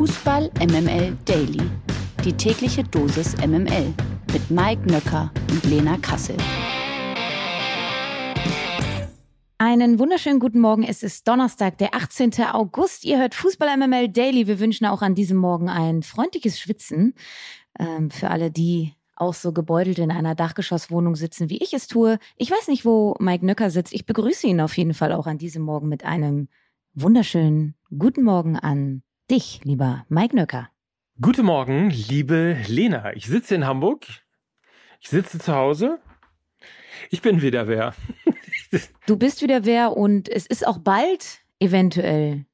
Fußball 0.00 0.50
MML 0.60 1.14
Daily. 1.26 1.60
Die 2.24 2.32
tägliche 2.32 2.82
Dosis 2.82 3.36
MML 3.36 3.92
mit 4.32 4.50
Mike 4.50 4.90
Nöcker 4.90 5.30
und 5.50 5.62
Lena 5.64 5.98
Kassel. 5.98 6.38
Einen 9.58 9.98
wunderschönen 9.98 10.40
guten 10.40 10.58
Morgen. 10.58 10.84
Es 10.84 11.02
ist 11.02 11.28
Donnerstag, 11.28 11.76
der 11.76 11.94
18. 11.94 12.32
August. 12.50 13.04
Ihr 13.04 13.18
hört 13.18 13.34
Fußball 13.34 13.76
MML 13.76 14.08
Daily. 14.08 14.46
Wir 14.46 14.58
wünschen 14.58 14.86
auch 14.86 15.02
an 15.02 15.14
diesem 15.14 15.36
Morgen 15.36 15.68
ein 15.68 16.02
freundliches 16.02 16.58
Schwitzen 16.58 17.12
ähm, 17.78 18.10
für 18.10 18.30
alle, 18.30 18.50
die 18.50 18.94
auch 19.16 19.34
so 19.34 19.52
gebeutelt 19.52 19.98
in 19.98 20.10
einer 20.10 20.34
Dachgeschosswohnung 20.34 21.14
sitzen, 21.14 21.50
wie 21.50 21.62
ich 21.62 21.74
es 21.74 21.88
tue. 21.88 22.18
Ich 22.36 22.50
weiß 22.50 22.68
nicht, 22.68 22.86
wo 22.86 23.16
Mike 23.20 23.44
Nöcker 23.44 23.68
sitzt. 23.68 23.92
Ich 23.92 24.06
begrüße 24.06 24.46
ihn 24.46 24.62
auf 24.62 24.78
jeden 24.78 24.94
Fall 24.94 25.12
auch 25.12 25.26
an 25.26 25.36
diesem 25.36 25.62
Morgen 25.62 25.90
mit 25.90 26.06
einem 26.06 26.48
wunderschönen 26.94 27.74
guten 27.90 28.22
Morgen 28.22 28.56
an 28.56 29.02
dich, 29.30 29.60
lieber 29.64 30.04
Mike 30.08 30.34
Nöcker. 30.34 30.70
Guten 31.20 31.46
Morgen, 31.46 31.90
liebe 31.90 32.56
Lena. 32.66 33.14
Ich 33.14 33.26
sitze 33.26 33.54
in 33.54 33.64
Hamburg. 33.64 34.06
Ich 35.00 35.08
sitze 35.08 35.38
zu 35.38 35.54
Hause. 35.54 36.00
Ich 37.10 37.22
bin 37.22 37.40
wieder 37.42 37.68
wer. 37.68 37.94
Du 39.06 39.16
bist 39.16 39.42
wieder 39.42 39.64
wer 39.64 39.96
und 39.96 40.28
es 40.28 40.46
ist 40.46 40.64
auch 40.64 40.78
bald 40.78 41.40
eventuell 41.58 42.46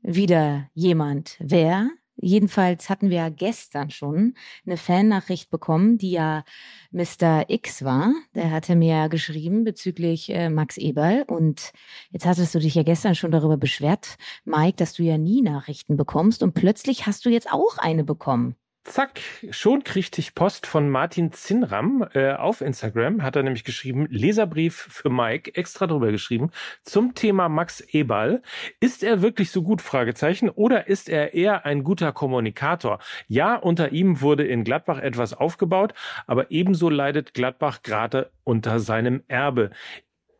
wieder 0.00 0.70
jemand 0.72 1.36
wer. 1.38 1.90
Jedenfalls 2.22 2.90
hatten 2.90 3.08
wir 3.08 3.16
ja 3.16 3.28
gestern 3.30 3.90
schon 3.90 4.34
eine 4.66 4.76
Fannachricht 4.76 5.50
bekommen, 5.50 5.96
die 5.96 6.12
ja 6.12 6.44
Mr. 6.90 7.46
X 7.48 7.82
war. 7.84 8.12
Der 8.34 8.50
hatte 8.50 8.76
mir 8.76 8.94
ja 8.94 9.08
geschrieben 9.08 9.64
bezüglich 9.64 10.28
äh, 10.30 10.50
Max 10.50 10.76
Eberl. 10.76 11.24
Und 11.26 11.72
jetzt 12.10 12.26
hattest 12.26 12.54
du 12.54 12.58
dich 12.58 12.74
ja 12.74 12.82
gestern 12.82 13.14
schon 13.14 13.30
darüber 13.30 13.56
beschwert, 13.56 14.16
Mike, 14.44 14.76
dass 14.76 14.92
du 14.92 15.02
ja 15.02 15.16
nie 15.16 15.40
Nachrichten 15.40 15.96
bekommst. 15.96 16.42
Und 16.42 16.52
plötzlich 16.52 17.06
hast 17.06 17.24
du 17.24 17.30
jetzt 17.30 17.50
auch 17.50 17.78
eine 17.78 18.04
bekommen. 18.04 18.56
Zack, 18.84 19.20
schon 19.50 19.84
kriegte 19.84 20.22
ich 20.22 20.34
Post 20.34 20.66
von 20.66 20.88
Martin 20.88 21.32
Zinram 21.32 22.08
äh, 22.14 22.32
auf 22.32 22.62
Instagram, 22.62 23.22
hat 23.22 23.36
er 23.36 23.42
nämlich 23.42 23.64
geschrieben, 23.64 24.06
Leserbrief 24.08 24.74
für 24.74 25.10
Mike, 25.10 25.54
extra 25.54 25.86
drüber 25.86 26.10
geschrieben, 26.10 26.50
zum 26.82 27.14
Thema 27.14 27.50
Max 27.50 27.80
Eberl. 27.80 28.42
Ist 28.80 29.02
er 29.02 29.20
wirklich 29.20 29.50
so 29.50 29.62
gut, 29.62 29.82
Fragezeichen, 29.82 30.48
oder 30.48 30.88
ist 30.88 31.10
er 31.10 31.34
eher 31.34 31.66
ein 31.66 31.84
guter 31.84 32.12
Kommunikator? 32.12 33.00
Ja, 33.28 33.56
unter 33.56 33.92
ihm 33.92 34.22
wurde 34.22 34.46
in 34.46 34.64
Gladbach 34.64 34.98
etwas 34.98 35.34
aufgebaut, 35.34 35.92
aber 36.26 36.50
ebenso 36.50 36.88
leidet 36.88 37.34
Gladbach 37.34 37.82
gerade 37.82 38.32
unter 38.44 38.80
seinem 38.80 39.22
Erbe. 39.28 39.70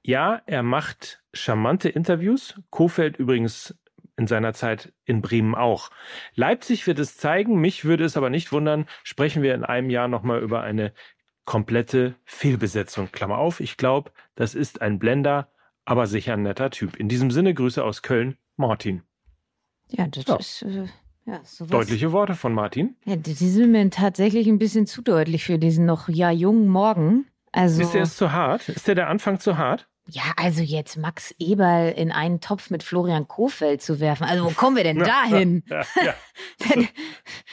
Ja, 0.02 0.40
er 0.46 0.62
macht 0.62 1.22
charmante 1.34 1.90
Interviews. 1.90 2.58
Kofeld 2.70 3.18
übrigens 3.18 3.78
in 4.20 4.26
seiner 4.26 4.52
Zeit 4.52 4.92
in 5.04 5.22
Bremen 5.22 5.54
auch. 5.54 5.90
Leipzig 6.34 6.86
wird 6.86 6.98
es 6.98 7.16
zeigen, 7.16 7.60
mich 7.60 7.84
würde 7.84 8.04
es 8.04 8.16
aber 8.16 8.30
nicht 8.30 8.52
wundern, 8.52 8.86
sprechen 9.02 9.42
wir 9.42 9.54
in 9.54 9.64
einem 9.64 9.90
Jahr 9.90 10.08
nochmal 10.08 10.40
über 10.40 10.60
eine 10.60 10.92
komplette 11.46 12.14
Fehlbesetzung. 12.24 13.10
Klammer 13.10 13.38
auf, 13.38 13.60
ich 13.60 13.76
glaube, 13.76 14.12
das 14.34 14.54
ist 14.54 14.82
ein 14.82 14.98
Blender, 14.98 15.50
aber 15.84 16.06
sicher 16.06 16.34
ein 16.34 16.42
netter 16.42 16.70
Typ. 16.70 16.96
In 16.96 17.08
diesem 17.08 17.30
Sinne 17.30 17.54
Grüße 17.54 17.82
aus 17.82 18.02
Köln, 18.02 18.36
Martin. 18.56 19.02
Ja, 19.88 20.06
das 20.06 20.26
ja. 20.26 20.36
ist. 20.36 20.62
Äh 20.62 20.86
ja, 21.26 21.40
sowas. 21.44 21.70
Deutliche 21.70 22.12
Worte 22.12 22.34
von 22.34 22.52
Martin. 22.52 22.96
Ja, 23.04 23.16
die 23.16 23.32
sind 23.32 23.72
mir 23.72 23.88
tatsächlich 23.90 24.48
ein 24.48 24.58
bisschen 24.58 24.86
zu 24.86 25.02
deutlich 25.02 25.44
für 25.44 25.58
diesen 25.58 25.86
noch 25.86 26.08
ja 26.08 26.30
jungen 26.30 26.68
Morgen. 26.68 27.26
Also, 27.52 27.82
ist 27.82 27.94
der 27.94 28.04
zu 28.04 28.32
hart? 28.32 28.68
Ist 28.68 28.86
der 28.86 28.94
der 28.94 29.08
Anfang 29.08 29.38
zu 29.38 29.58
hart? 29.58 29.88
Ja, 30.12 30.22
also 30.36 30.62
jetzt 30.62 30.96
Max 30.96 31.32
Eberl 31.38 31.92
in 31.92 32.10
einen 32.10 32.40
Topf 32.40 32.70
mit 32.70 32.82
Florian 32.82 33.28
Kofeld 33.28 33.80
zu 33.80 34.00
werfen. 34.00 34.24
Also 34.24 34.44
wo 34.44 34.50
kommen 34.50 34.76
wir 34.76 34.82
denn 34.82 34.98
da 34.98 35.24
hin? 35.24 35.62
Ja, 35.68 35.82
ja. 36.02 36.14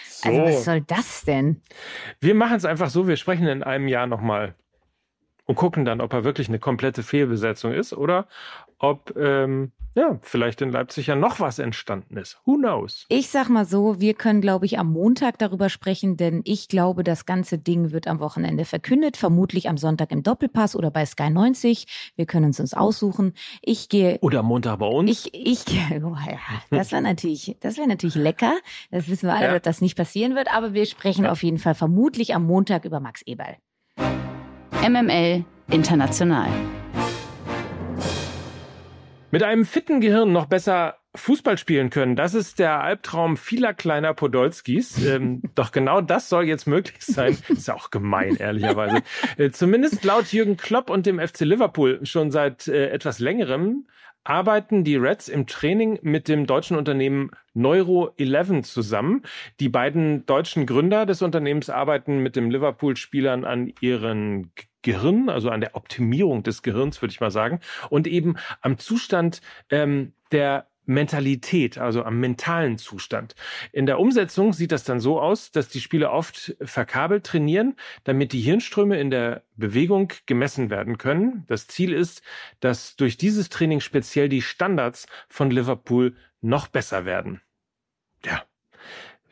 so. 0.07 0.29
Also 0.29 0.41
was 0.41 0.65
soll 0.65 0.81
das 0.81 1.23
denn? 1.23 1.61
Wir 2.19 2.33
machen 2.33 2.57
es 2.57 2.65
einfach 2.65 2.89
so, 2.89 3.07
wir 3.07 3.17
sprechen 3.17 3.47
in 3.47 3.61
einem 3.61 3.87
Jahr 3.87 4.07
nochmal 4.07 4.55
und 5.45 5.55
gucken 5.55 5.85
dann, 5.85 6.01
ob 6.01 6.13
er 6.13 6.23
wirklich 6.23 6.49
eine 6.49 6.59
komplette 6.59 7.03
Fehlbesetzung 7.03 7.73
ist 7.73 7.93
oder 7.93 8.27
ob 8.79 9.15
ähm, 9.17 9.71
ja, 9.97 10.19
vielleicht 10.21 10.61
in 10.61 10.71
Leipzig 10.71 11.07
ja 11.07 11.15
noch 11.15 11.39
was 11.39 11.57
entstanden 11.57 12.17
ist. 12.17 12.39
Who 12.45 12.57
knows? 12.57 13.07
Ich 13.09 13.29
sag 13.29 13.49
mal 13.49 13.65
so, 13.65 13.99
wir 13.99 14.13
können, 14.13 14.41
glaube 14.41 14.67
ich, 14.67 14.77
am 14.77 14.91
Montag 14.91 15.39
darüber 15.39 15.69
sprechen, 15.69 16.17
denn 16.17 16.41
ich 16.45 16.67
glaube, 16.67 17.03
das 17.03 17.25
ganze 17.25 17.57
Ding 17.57 17.91
wird 17.91 18.05
am 18.05 18.19
Wochenende 18.19 18.63
verkündet, 18.63 19.17
vermutlich 19.17 19.67
am 19.67 19.77
Sonntag 19.77 20.11
im 20.11 20.21
Doppelpass 20.21 20.75
oder 20.75 20.91
bei 20.91 21.03
Sky 21.03 21.31
90. 21.31 22.13
Wir 22.15 22.27
können 22.27 22.51
es 22.51 22.59
uns 22.59 22.75
aussuchen. 22.75 23.33
Ich 23.63 23.89
gehe. 23.89 24.19
Oder 24.21 24.41
am 24.41 24.45
Montag 24.45 24.77
bei 24.77 24.85
uns. 24.85 25.09
Ich, 25.09 25.33
ich, 25.33 25.65
oh 26.03 26.15
ja, 26.29 26.37
das 26.69 26.91
wäre 26.91 27.01
natürlich, 27.01 27.57
das 27.59 27.77
wäre 27.77 27.87
natürlich 27.87 28.15
lecker. 28.15 28.55
Das 28.91 29.09
wissen 29.09 29.27
wir 29.27 29.33
alle, 29.33 29.45
ja. 29.45 29.53
dass 29.53 29.63
das 29.63 29.81
nicht 29.81 29.97
passieren 29.97 30.35
wird, 30.35 30.53
aber 30.53 30.75
wir 30.75 30.85
sprechen 30.85 31.25
ja. 31.25 31.31
auf 31.31 31.41
jeden 31.41 31.57
Fall 31.57 31.73
vermutlich 31.73 32.35
am 32.35 32.45
Montag 32.45 32.85
über 32.85 32.99
Max 32.99 33.23
Eberl. 33.23 33.57
MML 34.87 35.43
International. 35.71 36.49
Mit 39.29 39.43
einem 39.43 39.65
fitten 39.65 39.99
Gehirn 39.99 40.31
noch 40.31 40.45
besser 40.45 40.99
Fußball 41.13 41.57
spielen 41.57 41.89
können, 41.89 42.15
das 42.15 42.33
ist 42.33 42.59
der 42.59 42.81
Albtraum 42.81 43.35
vieler 43.35 43.73
kleiner 43.73 44.13
Podolskis. 44.13 45.03
Ähm, 45.05 45.41
doch 45.55 45.71
genau 45.71 45.99
das 45.99 46.29
soll 46.29 46.45
jetzt 46.45 46.65
möglich 46.65 47.01
sein. 47.01 47.37
Ist 47.49 47.67
ja 47.67 47.73
auch 47.73 47.89
gemein, 47.89 48.37
ehrlicherweise. 48.37 49.01
Äh, 49.37 49.49
zumindest 49.51 50.03
laut 50.05 50.31
Jürgen 50.31 50.55
Klopp 50.55 50.89
und 50.89 51.05
dem 51.05 51.19
FC 51.19 51.41
Liverpool 51.41 52.05
schon 52.05 52.31
seit 52.31 52.67
äh, 52.67 52.89
etwas 52.89 53.19
längerem 53.19 53.87
arbeiten 54.23 54.83
die 54.83 54.97
Reds 54.97 55.29
im 55.29 55.47
Training 55.47 55.99
mit 56.01 56.27
dem 56.27 56.45
deutschen 56.45 56.77
Unternehmen 56.77 57.31
Neuro 57.53 58.13
11 58.17 58.63
zusammen. 58.63 59.23
Die 59.59 59.69
beiden 59.69 60.25
deutschen 60.25 60.65
Gründer 60.65 61.05
des 61.05 61.21
Unternehmens 61.21 61.69
arbeiten 61.69 62.19
mit 62.19 62.35
dem 62.35 62.51
Liverpool-Spielern 62.51 63.45
an 63.45 63.71
ihren 63.79 64.51
Gehirn, 64.81 65.29
also 65.29 65.49
an 65.49 65.61
der 65.61 65.75
Optimierung 65.75 66.43
des 66.43 66.61
Gehirns, 66.61 67.01
würde 67.01 67.11
ich 67.11 67.19
mal 67.19 67.31
sagen, 67.31 67.59
und 67.89 68.07
eben 68.07 68.35
am 68.61 68.77
Zustand 68.77 69.41
ähm, 69.69 70.13
der 70.31 70.67
Mentalität, 70.87 71.77
also 71.77 72.03
am 72.03 72.19
mentalen 72.19 72.77
Zustand. 72.77 73.35
In 73.73 73.85
der 73.85 73.99
Umsetzung 73.99 74.53
sieht 74.53 74.71
das 74.71 74.85
dann 74.85 75.01
so 75.01 75.19
aus, 75.19 75.51
dass 75.51 75.67
die 75.67 75.81
Spieler 75.81 76.13
oft 76.13 76.55
verkabelt 76.61 77.25
trainieren, 77.25 77.75
damit 78.05 78.31
die 78.31 78.39
Hirnströme 78.39 78.97
in 78.99 79.11
der 79.11 79.43
Bewegung 79.57 80.13
gemessen 80.25 80.69
werden 80.69 80.97
können. 80.97 81.43
Das 81.47 81.67
Ziel 81.67 81.93
ist, 81.93 82.21
dass 82.61 82.95
durch 82.95 83.17
dieses 83.17 83.49
Training 83.49 83.81
speziell 83.81 84.29
die 84.29 84.41
Standards 84.41 85.07
von 85.27 85.51
Liverpool 85.51 86.15
noch 86.41 86.67
besser 86.67 87.03
werden. 87.03 87.41
Ja, 88.25 88.43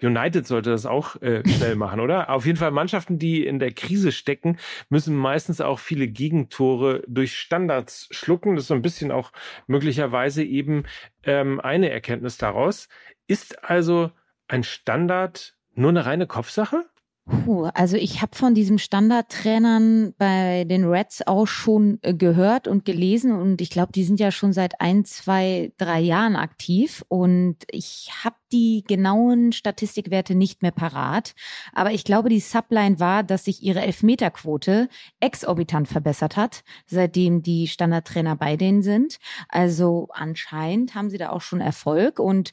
United 0.02 0.46
sollte 0.46 0.70
das 0.70 0.86
auch 0.86 1.22
äh, 1.22 1.48
schnell 1.48 1.76
machen, 1.76 2.00
oder? 2.00 2.30
Auf 2.30 2.46
jeden 2.46 2.58
Fall 2.58 2.72
Mannschaften, 2.72 3.20
die 3.20 3.46
in 3.46 3.60
der 3.60 3.72
Krise 3.72 4.12
stecken, 4.12 4.58
müssen 4.90 5.16
meistens 5.16 5.62
auch 5.62 5.80
viele 5.80 6.08
Gegentore 6.08 7.04
durch 7.08 7.38
Standards 7.38 8.08
schlucken. 8.12 8.56
Das 8.56 8.66
ist 8.66 8.68
so 8.68 8.74
ein 8.74 8.82
bisschen 8.82 9.12
auch 9.12 9.32
möglicherweise 9.68 10.44
eben 10.44 10.84
ähm, 11.24 11.60
eine 11.60 11.90
Erkenntnis 11.90 12.38
daraus. 12.38 12.88
Ist 13.28 13.64
also 13.64 14.12
ein 14.48 14.64
Standard 14.64 15.56
nur 15.74 15.90
eine 15.90 16.06
reine 16.06 16.28
Kopfsache? 16.28 16.86
Puh, 17.28 17.72
also 17.74 17.98
ich 17.98 18.22
habe 18.22 18.36
von 18.36 18.54
diesem 18.54 18.78
Standardtrainern 18.78 20.14
bei 20.16 20.64
den 20.64 20.86
Reds 20.86 21.26
auch 21.26 21.48
schon 21.48 21.98
äh, 22.04 22.14
gehört 22.14 22.68
und 22.68 22.86
gelesen 22.86 23.32
und 23.32 23.62
ich 23.62 23.72
glaube, 23.72 23.92
die 23.92 24.04
sind 24.04 24.20
ja 24.20 24.30
schon 24.30 24.54
seit 24.54 24.80
ein, 24.80 25.06
zwei, 25.06 25.74
drei 25.78 26.02
Jahren 26.02 26.36
aktiv 26.36 27.04
und 27.08 27.58
ich 27.72 28.12
habe 28.24 28.36
die 28.52 28.84
genauen 28.88 29.54
Statistikwerte 29.54 30.36
nicht 30.36 30.62
mehr 30.62 30.72
parat, 30.72 31.34
aber 31.74 31.92
ich 31.94 32.04
glaube, 32.04 32.30
die 32.30 32.40
Subline 32.40 33.00
war, 33.00 33.24
dass 33.24 33.46
sich 33.46 33.64
ihre 33.64 33.82
Elfmeterquote 33.82 34.88
exorbitant 35.20 35.88
verbessert 35.88 36.38
hat, 36.38 36.64
seitdem 36.86 37.42
die 37.42 37.68
Standardtrainer 37.68 38.36
bei 38.36 38.56
denen 38.56 38.84
sind. 38.84 39.18
Also 39.50 40.10
anscheinend 40.12 40.94
haben 40.94 41.10
sie 41.10 41.18
da 41.18 41.32
auch 41.32 41.42
schon 41.42 41.60
Erfolg 41.60 42.20
und 42.20 42.52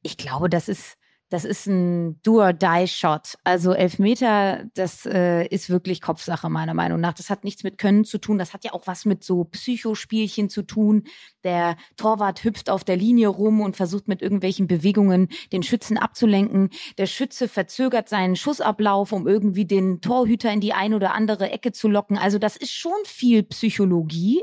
ich 0.00 0.16
glaube, 0.16 0.48
das 0.48 0.70
ist 0.70 0.96
das 1.34 1.44
ist 1.44 1.66
ein 1.66 2.22
Do-or-Die-Shot. 2.22 3.38
Also 3.42 3.72
Elfmeter, 3.72 4.66
das 4.74 5.04
äh, 5.04 5.44
ist 5.48 5.68
wirklich 5.68 6.00
Kopfsache 6.00 6.48
meiner 6.48 6.74
Meinung 6.74 7.00
nach. 7.00 7.12
Das 7.12 7.28
hat 7.28 7.42
nichts 7.42 7.64
mit 7.64 7.76
Können 7.76 8.04
zu 8.04 8.18
tun. 8.18 8.38
Das 8.38 8.54
hat 8.54 8.62
ja 8.62 8.72
auch 8.72 8.86
was 8.86 9.04
mit 9.04 9.24
so 9.24 9.42
Psychospielchen 9.42 10.48
zu 10.48 10.62
tun. 10.62 11.02
Der 11.42 11.76
Torwart 11.96 12.44
hüpft 12.44 12.70
auf 12.70 12.84
der 12.84 12.96
Linie 12.96 13.26
rum 13.26 13.62
und 13.62 13.74
versucht 13.74 14.06
mit 14.06 14.22
irgendwelchen 14.22 14.68
Bewegungen 14.68 15.26
den 15.52 15.64
Schützen 15.64 15.98
abzulenken. 15.98 16.70
Der 16.98 17.06
Schütze 17.06 17.48
verzögert 17.48 18.08
seinen 18.08 18.36
Schussablauf, 18.36 19.10
um 19.10 19.26
irgendwie 19.26 19.64
den 19.64 20.00
Torhüter 20.00 20.52
in 20.52 20.60
die 20.60 20.72
ein 20.72 20.94
oder 20.94 21.14
andere 21.14 21.50
Ecke 21.50 21.72
zu 21.72 21.88
locken. 21.88 22.16
Also 22.16 22.38
das 22.38 22.56
ist 22.56 22.72
schon 22.72 22.92
viel 23.06 23.42
Psychologie. 23.42 24.40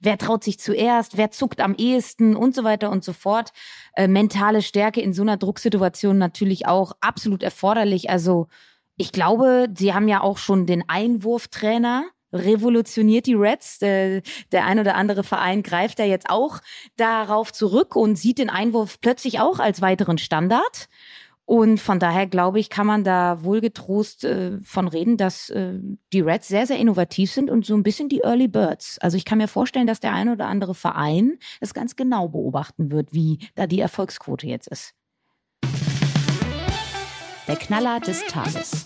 Wer 0.00 0.16
traut 0.16 0.42
sich 0.42 0.58
zuerst? 0.58 1.18
Wer 1.18 1.32
zuckt 1.32 1.60
am 1.60 1.74
ehesten? 1.74 2.34
Und 2.34 2.54
so 2.54 2.64
weiter 2.64 2.90
und 2.90 3.04
so 3.04 3.12
fort. 3.12 3.50
Äh, 3.94 4.08
mentale 4.08 4.62
Stärke 4.62 5.02
in 5.02 5.12
so 5.12 5.20
einer 5.20 5.36
Drucksituation 5.36 6.16
natürlich 6.30 6.66
auch 6.66 6.92
absolut 7.00 7.42
erforderlich. 7.42 8.08
Also 8.08 8.46
ich 8.96 9.12
glaube, 9.12 9.68
sie 9.74 9.92
haben 9.92 10.08
ja 10.08 10.20
auch 10.20 10.38
schon 10.38 10.66
den 10.66 10.84
Einwurftrainer 10.88 12.04
revolutioniert 12.32 13.26
die 13.26 13.34
Reds. 13.34 13.80
Der, 13.80 14.22
der 14.52 14.64
ein 14.64 14.78
oder 14.78 14.94
andere 14.94 15.24
Verein 15.24 15.62
greift 15.62 15.98
da 15.98 16.04
jetzt 16.04 16.30
auch 16.30 16.60
darauf 16.96 17.52
zurück 17.52 17.96
und 17.96 18.16
sieht 18.16 18.38
den 18.38 18.50
Einwurf 18.50 19.00
plötzlich 19.00 19.40
auch 19.40 19.58
als 19.58 19.80
weiteren 19.80 20.18
Standard. 20.18 20.88
Und 21.44 21.80
von 21.80 21.98
daher 21.98 22.28
glaube 22.28 22.60
ich, 22.60 22.70
kann 22.70 22.86
man 22.86 23.02
da 23.02 23.42
wohlgetrost 23.42 24.22
äh, 24.22 24.60
von 24.62 24.86
reden, 24.86 25.16
dass 25.16 25.50
äh, 25.50 25.80
die 26.12 26.20
Reds 26.20 26.46
sehr, 26.46 26.64
sehr 26.64 26.78
innovativ 26.78 27.32
sind 27.32 27.50
und 27.50 27.66
so 27.66 27.74
ein 27.74 27.82
bisschen 27.82 28.08
die 28.08 28.20
Early 28.20 28.46
Birds. 28.46 28.98
Also 29.00 29.16
ich 29.16 29.24
kann 29.24 29.38
mir 29.38 29.48
vorstellen, 29.48 29.88
dass 29.88 29.98
der 29.98 30.12
eine 30.12 30.34
oder 30.34 30.46
andere 30.46 30.76
Verein 30.76 31.38
es 31.58 31.74
ganz 31.74 31.96
genau 31.96 32.28
beobachten 32.28 32.92
wird, 32.92 33.12
wie 33.12 33.40
da 33.56 33.66
die 33.66 33.80
Erfolgsquote 33.80 34.46
jetzt 34.46 34.68
ist. 34.68 34.94
Der 37.50 37.58
Knaller 37.58 37.98
des 37.98 38.24
Tages. 38.28 38.84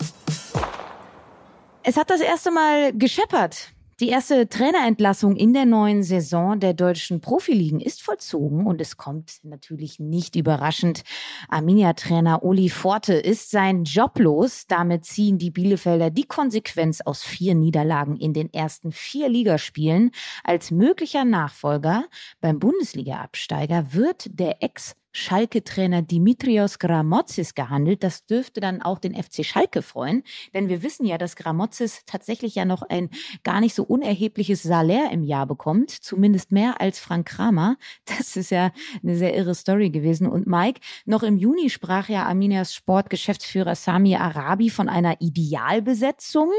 Es 1.82 1.98
hat 1.98 2.08
das 2.08 2.22
erste 2.22 2.50
Mal 2.50 2.94
gescheppert. 2.94 3.74
Die 4.00 4.08
erste 4.08 4.48
Trainerentlassung 4.48 5.36
in 5.36 5.52
der 5.52 5.66
neuen 5.66 6.02
Saison 6.02 6.58
der 6.58 6.72
deutschen 6.72 7.20
Profiligen 7.20 7.78
ist 7.78 8.00
vollzogen 8.00 8.66
und 8.66 8.80
es 8.80 8.96
kommt 8.96 9.40
natürlich 9.42 10.00
nicht 10.00 10.34
überraschend. 10.34 11.02
Arminia-Trainer 11.50 12.42
Uli 12.42 12.70
Forte 12.70 13.12
ist 13.12 13.50
sein 13.50 13.84
Job 13.84 14.18
los. 14.18 14.64
Damit 14.66 15.04
ziehen 15.04 15.36
die 15.36 15.50
Bielefelder 15.50 16.08
die 16.08 16.24
Konsequenz 16.24 17.02
aus 17.02 17.22
vier 17.22 17.54
Niederlagen 17.54 18.16
in 18.16 18.32
den 18.32 18.50
ersten 18.50 18.92
vier 18.92 19.28
Ligaspielen. 19.28 20.10
Als 20.42 20.70
möglicher 20.70 21.26
Nachfolger 21.26 22.06
beim 22.40 22.60
Bundesliga-Absteiger 22.60 23.92
wird 23.92 24.26
der 24.30 24.62
Ex- 24.62 24.96
Schalke-Trainer 25.14 26.02
Dimitrios 26.02 26.78
Gramotzis 26.78 27.54
gehandelt. 27.54 28.02
Das 28.02 28.26
dürfte 28.26 28.60
dann 28.60 28.82
auch 28.82 28.98
den 28.98 29.14
FC 29.14 29.44
Schalke 29.44 29.80
freuen, 29.80 30.24
denn 30.52 30.68
wir 30.68 30.82
wissen 30.82 31.06
ja, 31.06 31.18
dass 31.18 31.36
Gramotzis 31.36 32.02
tatsächlich 32.04 32.56
ja 32.56 32.64
noch 32.64 32.82
ein 32.82 33.08
gar 33.44 33.60
nicht 33.60 33.74
so 33.74 33.84
unerhebliches 33.84 34.62
Salär 34.62 35.10
im 35.12 35.22
Jahr 35.22 35.46
bekommt, 35.46 35.90
zumindest 35.90 36.50
mehr 36.50 36.80
als 36.80 36.98
Frank 36.98 37.28
Kramer. 37.28 37.76
Das 38.04 38.36
ist 38.36 38.50
ja 38.50 38.72
eine 39.02 39.16
sehr 39.16 39.34
irre 39.34 39.54
Story 39.54 39.90
gewesen. 39.90 40.26
Und 40.28 40.46
Mike, 40.46 40.80
noch 41.04 41.22
im 41.22 41.36
Juni 41.36 41.70
sprach 41.70 42.08
ja 42.08 42.24
Arminias 42.24 42.74
Sportgeschäftsführer 42.74 43.74
Sami 43.76 44.16
Arabi 44.16 44.68
von 44.68 44.88
einer 44.88 45.20
Idealbesetzung. 45.20 46.50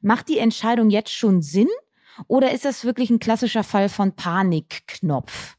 Macht 0.00 0.28
die 0.28 0.38
Entscheidung 0.38 0.90
jetzt 0.90 1.12
schon 1.12 1.42
Sinn? 1.42 1.68
Oder 2.28 2.52
ist 2.52 2.64
das 2.64 2.84
wirklich 2.84 3.10
ein 3.10 3.18
klassischer 3.18 3.64
Fall 3.64 3.88
von 3.88 4.14
Panikknopf? 4.14 5.56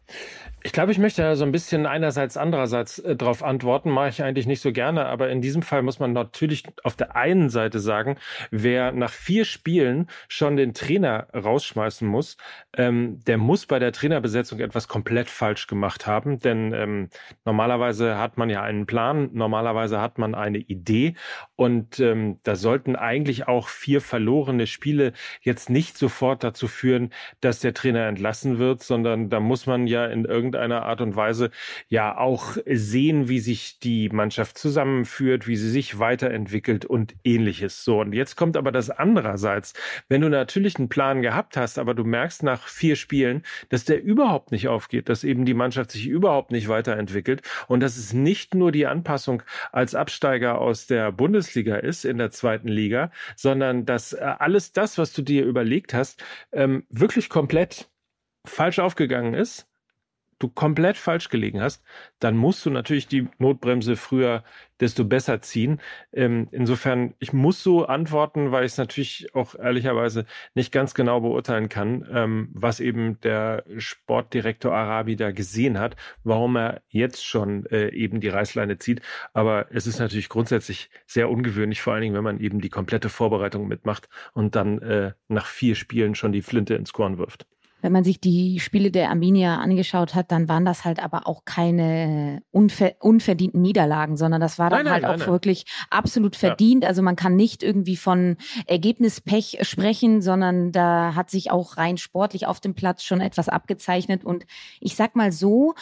Ich 0.68 0.74
glaube, 0.74 0.92
ich 0.92 1.00
möchte 1.00 1.34
so 1.38 1.46
ein 1.46 1.54
bisschen 1.54 1.86
einerseits, 1.86 2.36
andererseits 2.36 3.00
äh, 3.00 3.16
darauf 3.16 3.42
antworten. 3.42 3.90
Mache 3.90 4.10
ich 4.10 4.22
eigentlich 4.22 4.48
nicht 4.48 4.60
so 4.60 4.74
gerne, 4.74 5.06
aber 5.06 5.30
in 5.30 5.40
diesem 5.40 5.62
Fall 5.62 5.82
muss 5.82 6.00
man 6.00 6.12
natürlich 6.12 6.64
auf 6.84 6.98
der 6.98 7.16
einen 7.16 7.50
Seite 7.50 7.80
sagen, 7.80 8.18
wer 8.52 8.92
nach 8.92 9.14
vier 9.14 9.46
Spielen 9.46 10.08
schon 10.28 10.58
den 10.58 10.74
Trainer 10.74 11.28
rausschmeißen 11.34 12.06
muss, 12.06 12.36
ähm, 12.76 13.22
der 13.26 13.38
muss 13.38 13.66
bei 13.66 13.80
der 13.80 13.94
Trainerbesetzung 13.94 14.60
etwas 14.60 14.90
komplett 14.90 15.30
falsch 15.30 15.68
gemacht 15.68 16.06
haben. 16.06 16.40
Denn 16.40 16.74
ähm, 16.74 17.10
normalerweise 17.46 18.18
hat 18.18 18.38
man 18.38 18.50
ja 18.50 18.62
einen 18.62 18.86
Plan, 18.88 19.30
normalerweise 19.32 20.02
hat 20.02 20.18
man 20.18 20.36
eine 20.36 20.58
Idee 20.58 21.16
und 21.56 22.02
ähm, 22.02 22.42
da 22.44 22.58
sollten 22.58 22.98
eigentlich 22.98 23.48
auch 23.48 23.70
vier 23.70 24.02
verlorene 24.02 24.68
Spiele 24.68 25.14
jetzt 25.40 25.70
nicht 25.70 25.98
sofort 25.98 26.44
dazu 26.44 26.68
führen, 26.68 27.12
dass 27.40 27.62
der 27.62 27.74
Trainer 27.74 28.06
entlassen 28.08 28.60
wird, 28.60 28.84
sondern 28.84 29.30
da 29.30 29.40
muss 29.40 29.66
man 29.66 29.88
ja 29.88 30.06
in 30.06 30.26
irgendeiner 30.26 30.57
irgendeiner 30.58 30.86
Art 30.86 31.02
und 31.02 31.16
Weise 31.16 31.52
ja 31.88 32.18
auch 32.18 32.58
sehen, 32.66 33.30
wie 33.30 33.40
sich 33.40 33.80
die 33.80 34.10
Mannschaft 34.10 34.58
zusammenführt, 34.58 35.48
wie 35.48 35.56
sie 35.56 35.70
sich 35.70 36.00
weiterentwickelt 36.00 36.86
und 36.86 37.16
ähnliches. 37.24 37.84
So, 37.84 38.02
und 38.02 38.14
jetzt 38.14 38.36
kommt 38.36 38.58
aber 38.58 38.72
das 38.72 38.90
andererseits. 38.90 39.74
Wenn 40.10 40.22
du 40.22 40.30
natürlich 40.30 40.78
einen 40.78 40.90
Plan 40.90 41.22
gehabt 41.22 41.58
hast, 41.58 41.80
aber 41.80 41.94
du 41.94 42.04
merkst 42.04 42.44
nach 42.44 42.68
vier 42.68 42.96
Spielen, 42.96 43.44
dass 43.70 43.86
der 43.86 44.04
überhaupt 44.04 44.52
nicht 44.52 44.68
aufgeht, 44.68 45.10
dass 45.10 45.24
eben 45.24 45.46
die 45.46 45.54
Mannschaft 45.54 45.92
sich 45.92 46.08
überhaupt 46.08 46.52
nicht 46.52 46.68
weiterentwickelt 46.68 47.42
und 47.68 47.80
dass 47.80 47.98
es 47.98 48.14
nicht 48.14 48.56
nur 48.56 48.72
die 48.72 48.88
Anpassung 48.88 49.44
als 49.72 49.96
Absteiger 49.96 50.60
aus 50.60 50.88
der 50.88 51.12
Bundesliga 51.12 51.78
ist 51.78 52.06
in 52.06 52.18
der 52.18 52.32
zweiten 52.32 52.68
Liga, 52.68 53.12
sondern 53.36 53.86
dass 53.86 54.14
äh, 54.14 54.18
alles 54.40 54.72
das, 54.72 54.98
was 54.98 55.14
du 55.14 55.22
dir 55.22 55.46
überlegt 55.46 55.94
hast, 55.94 56.24
ähm, 56.52 56.86
wirklich 56.90 57.30
komplett 57.30 57.90
falsch 58.46 58.80
aufgegangen 58.80 59.34
ist 59.34 59.68
du 60.40 60.50
komplett 60.50 60.98
falsch 60.98 61.30
gelegen 61.30 61.62
hast, 61.62 61.84
dann 62.20 62.38
musst 62.38 62.66
du 62.66 62.70
natürlich 62.70 63.08
die 63.08 63.28
Notbremse 63.40 63.96
früher, 63.96 64.44
desto 64.80 65.06
besser 65.06 65.42
ziehen. 65.42 65.80
Ähm, 66.14 66.48
insofern, 66.52 67.16
ich 67.20 67.34
muss 67.34 67.64
so 67.64 67.86
antworten, 67.86 68.52
weil 68.52 68.66
ich 68.66 68.74
es 68.74 68.78
natürlich 68.78 69.34
auch 69.34 69.56
ehrlicherweise 69.56 70.26
nicht 70.54 70.72
ganz 70.72 70.94
genau 70.94 71.22
beurteilen 71.22 71.70
kann, 71.70 72.08
ähm, 72.12 72.50
was 72.54 72.80
eben 72.80 73.20
der 73.22 73.64
Sportdirektor 73.78 74.74
Arabi 74.74 75.16
da 75.16 75.32
gesehen 75.32 75.80
hat, 75.80 75.96
warum 76.24 76.58
er 76.58 76.82
jetzt 76.90 77.26
schon 77.26 77.66
äh, 77.68 77.90
eben 77.90 78.22
die 78.22 78.30
Reißleine 78.30 78.78
zieht. 78.78 79.02
Aber 79.34 79.68
es 79.72 79.88
ist 79.88 80.00
natürlich 80.00 80.30
grundsätzlich 80.30 80.90
sehr 81.08 81.30
ungewöhnlich, 81.30 81.82
vor 81.82 81.94
allen 81.94 82.04
Dingen, 82.04 82.16
wenn 82.16 82.24
man 82.24 82.40
eben 82.40 82.62
die 82.62 82.70
komplette 82.70 83.10
Vorbereitung 83.10 83.68
mitmacht 83.68 84.10
und 84.34 84.56
dann 84.56 84.80
äh, 84.80 85.14
nach 85.28 85.48
vier 85.48 85.76
Spielen 85.76 86.16
schon 86.16 86.32
die 86.32 86.42
Flinte 86.42 86.76
ins 86.76 86.94
Korn 86.94 87.18
wirft 87.18 87.48
wenn 87.82 87.92
man 87.92 88.04
sich 88.04 88.20
die 88.20 88.60
Spiele 88.60 88.92
der 88.92 89.10
Arminia 89.10 89.58
angeschaut 89.58 90.16
hat, 90.16 90.32
dann 90.32 90.50
waren 90.50 90.66
das 90.66 90.84
halt 90.84 91.02
aber 91.02 91.28
auch 91.28 91.46
keine 91.46 92.42
unver 92.52 92.94
unverdienten 93.00 93.62
Niederlagen, 93.62 94.18
sondern 94.18 94.42
das 94.42 94.58
war 94.58 94.70
dann 94.70 94.86
nein, 94.86 94.94
halt 94.94 95.04
nein, 95.04 95.12
auch 95.12 95.18
nein. 95.20 95.28
wirklich 95.28 95.66
absolut 95.90 96.36
verdient. 96.36 96.84
Ja. 96.84 96.90
Also 96.90 97.02
man 97.02 97.16
kann 97.16 97.36
nicht 97.36 97.62
irgendwie 97.62 97.98
von 97.98 98.38
Ergebnispech 98.66 99.60
sprechen, 99.62 100.22
sondern 100.22 100.72
da 100.72 101.14
hat 101.16 101.30
sich 101.30 101.52
auch 101.52 101.78
rein 101.78 101.98
sportlich 101.98 102.48
auf 102.48 102.60
dem 102.60 102.74
Platz 102.74 103.04
schon 103.04 103.22
etwas 103.22 103.50
abgezeichnet. 103.50 104.26
Und 104.26 104.46
ich 104.80 104.96
sag 104.96 105.16
mal 105.16 105.32
so, 105.32 105.76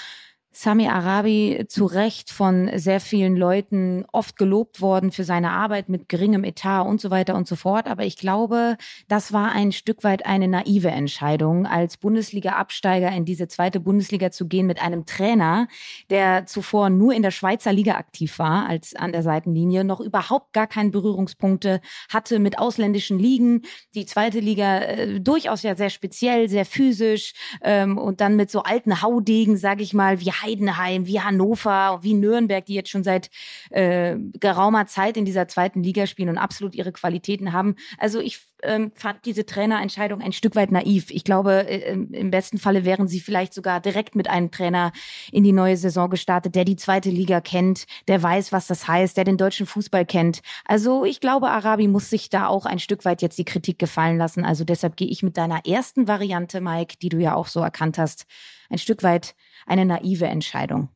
Sami 0.57 0.87
Arabi 0.87 1.65
zu 1.67 1.85
Recht 1.85 2.31
von 2.31 2.71
sehr 2.75 3.01
vielen 3.01 3.35
Leuten 3.35 4.05
oft 4.13 4.37
gelobt 4.37 4.79
worden 4.79 5.11
für 5.11 5.25
seine 5.25 5.51
Arbeit 5.51 5.89
mit 5.89 6.07
geringem 6.07 6.45
Etat 6.45 6.83
und 6.83 7.01
so 7.01 7.11
weiter 7.11 7.35
und 7.35 7.45
so 7.45 7.57
fort. 7.57 7.87
Aber 7.87 8.05
ich 8.05 8.15
glaube, 8.15 8.77
das 9.09 9.33
war 9.33 9.51
ein 9.51 9.73
Stück 9.73 10.05
weit 10.05 10.25
eine 10.25 10.47
naive 10.47 10.87
Entscheidung, 10.87 11.65
als 11.65 11.97
Bundesliga-Absteiger 11.97 13.11
in 13.11 13.25
diese 13.25 13.49
zweite 13.49 13.81
Bundesliga 13.81 14.31
zu 14.31 14.47
gehen 14.47 14.65
mit 14.65 14.81
einem 14.81 15.05
Trainer, 15.05 15.67
der 16.09 16.45
zuvor 16.45 16.89
nur 16.89 17.13
in 17.13 17.21
der 17.21 17.31
Schweizer 17.31 17.73
Liga 17.73 17.95
aktiv 17.95 18.39
war, 18.39 18.65
als 18.65 18.95
an 18.95 19.11
der 19.11 19.23
Seitenlinie, 19.23 19.83
noch 19.83 19.99
überhaupt 19.99 20.53
gar 20.53 20.67
keine 20.67 20.89
Berührungspunkte 20.89 21.81
hatte 22.07 22.39
mit 22.39 22.59
ausländischen 22.59 23.19
Ligen. 23.19 23.63
Die 23.93 24.05
zweite 24.05 24.39
Liga 24.39 24.79
äh, 24.79 25.19
durchaus 25.19 25.63
ja 25.63 25.75
sehr 25.75 25.89
speziell, 25.89 26.47
sehr 26.47 26.65
physisch 26.65 27.33
ähm, 27.61 27.97
und 27.97 28.21
dann 28.21 28.37
mit 28.37 28.49
so 28.49 28.63
alten 28.63 29.01
Haudegen, 29.01 29.57
sage 29.57 29.83
ich 29.83 29.93
mal, 29.93 30.21
wie 30.21 30.31
Heidenheim, 30.45 31.07
wie 31.07 31.21
Hannover, 31.21 31.99
wie 32.01 32.13
Nürnberg, 32.13 32.65
die 32.65 32.75
jetzt 32.75 32.89
schon 32.89 33.03
seit 33.03 33.29
äh, 33.71 34.15
geraumer 34.39 34.85
Zeit 34.87 35.17
in 35.17 35.25
dieser 35.25 35.47
zweiten 35.47 35.83
Liga 35.83 36.07
spielen 36.07 36.29
und 36.29 36.37
absolut 36.37 36.75
ihre 36.75 36.91
Qualitäten 36.91 37.53
haben. 37.53 37.75
Also 37.97 38.19
ich 38.19 38.39
ähm, 38.63 38.91
fand 38.95 39.25
diese 39.25 39.45
Trainerentscheidung 39.45 40.21
ein 40.21 40.31
Stück 40.31 40.55
weit 40.55 40.71
naiv. 40.71 41.11
Ich 41.11 41.23
glaube, 41.23 41.67
äh, 41.67 41.91
im 41.91 42.31
besten 42.31 42.57
Falle 42.57 42.85
wären 42.85 43.07
sie 43.07 43.19
vielleicht 43.19 43.53
sogar 43.53 43.79
direkt 43.79 44.15
mit 44.15 44.29
einem 44.29 44.51
Trainer 44.51 44.91
in 45.31 45.43
die 45.43 45.51
neue 45.51 45.77
Saison 45.77 46.09
gestartet, 46.09 46.55
der 46.55 46.65
die 46.65 46.75
zweite 46.75 47.09
Liga 47.09 47.41
kennt, 47.41 47.85
der 48.07 48.21
weiß, 48.21 48.51
was 48.51 48.67
das 48.67 48.87
heißt, 48.87 49.17
der 49.17 49.23
den 49.23 49.37
deutschen 49.37 49.65
Fußball 49.65 50.05
kennt. 50.05 50.41
Also 50.65 51.05
ich 51.05 51.19
glaube, 51.19 51.49
Arabi 51.49 51.87
muss 51.87 52.09
sich 52.09 52.29
da 52.29 52.47
auch 52.47 52.65
ein 52.65 52.79
Stück 52.79 53.05
weit 53.05 53.21
jetzt 53.21 53.37
die 53.37 53.45
Kritik 53.45 53.79
gefallen 53.79 54.17
lassen. 54.17 54.45
Also 54.45 54.63
deshalb 54.63 54.97
gehe 54.97 55.07
ich 55.07 55.23
mit 55.23 55.37
deiner 55.37 55.65
ersten 55.65 56.07
Variante, 56.07 56.61
Mike, 56.61 56.95
die 57.01 57.09
du 57.09 57.17
ja 57.17 57.35
auch 57.35 57.47
so 57.47 57.61
erkannt 57.61 57.97
hast, 57.97 58.25
ein 58.69 58.77
Stück 58.77 59.03
weit 59.03 59.35
eine 59.65 59.85
naive 59.85 60.25
Entscheidung. 60.25 60.89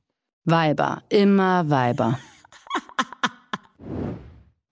Weiber, 0.45 1.03
immer 1.09 1.69
Weiber. 1.69 2.19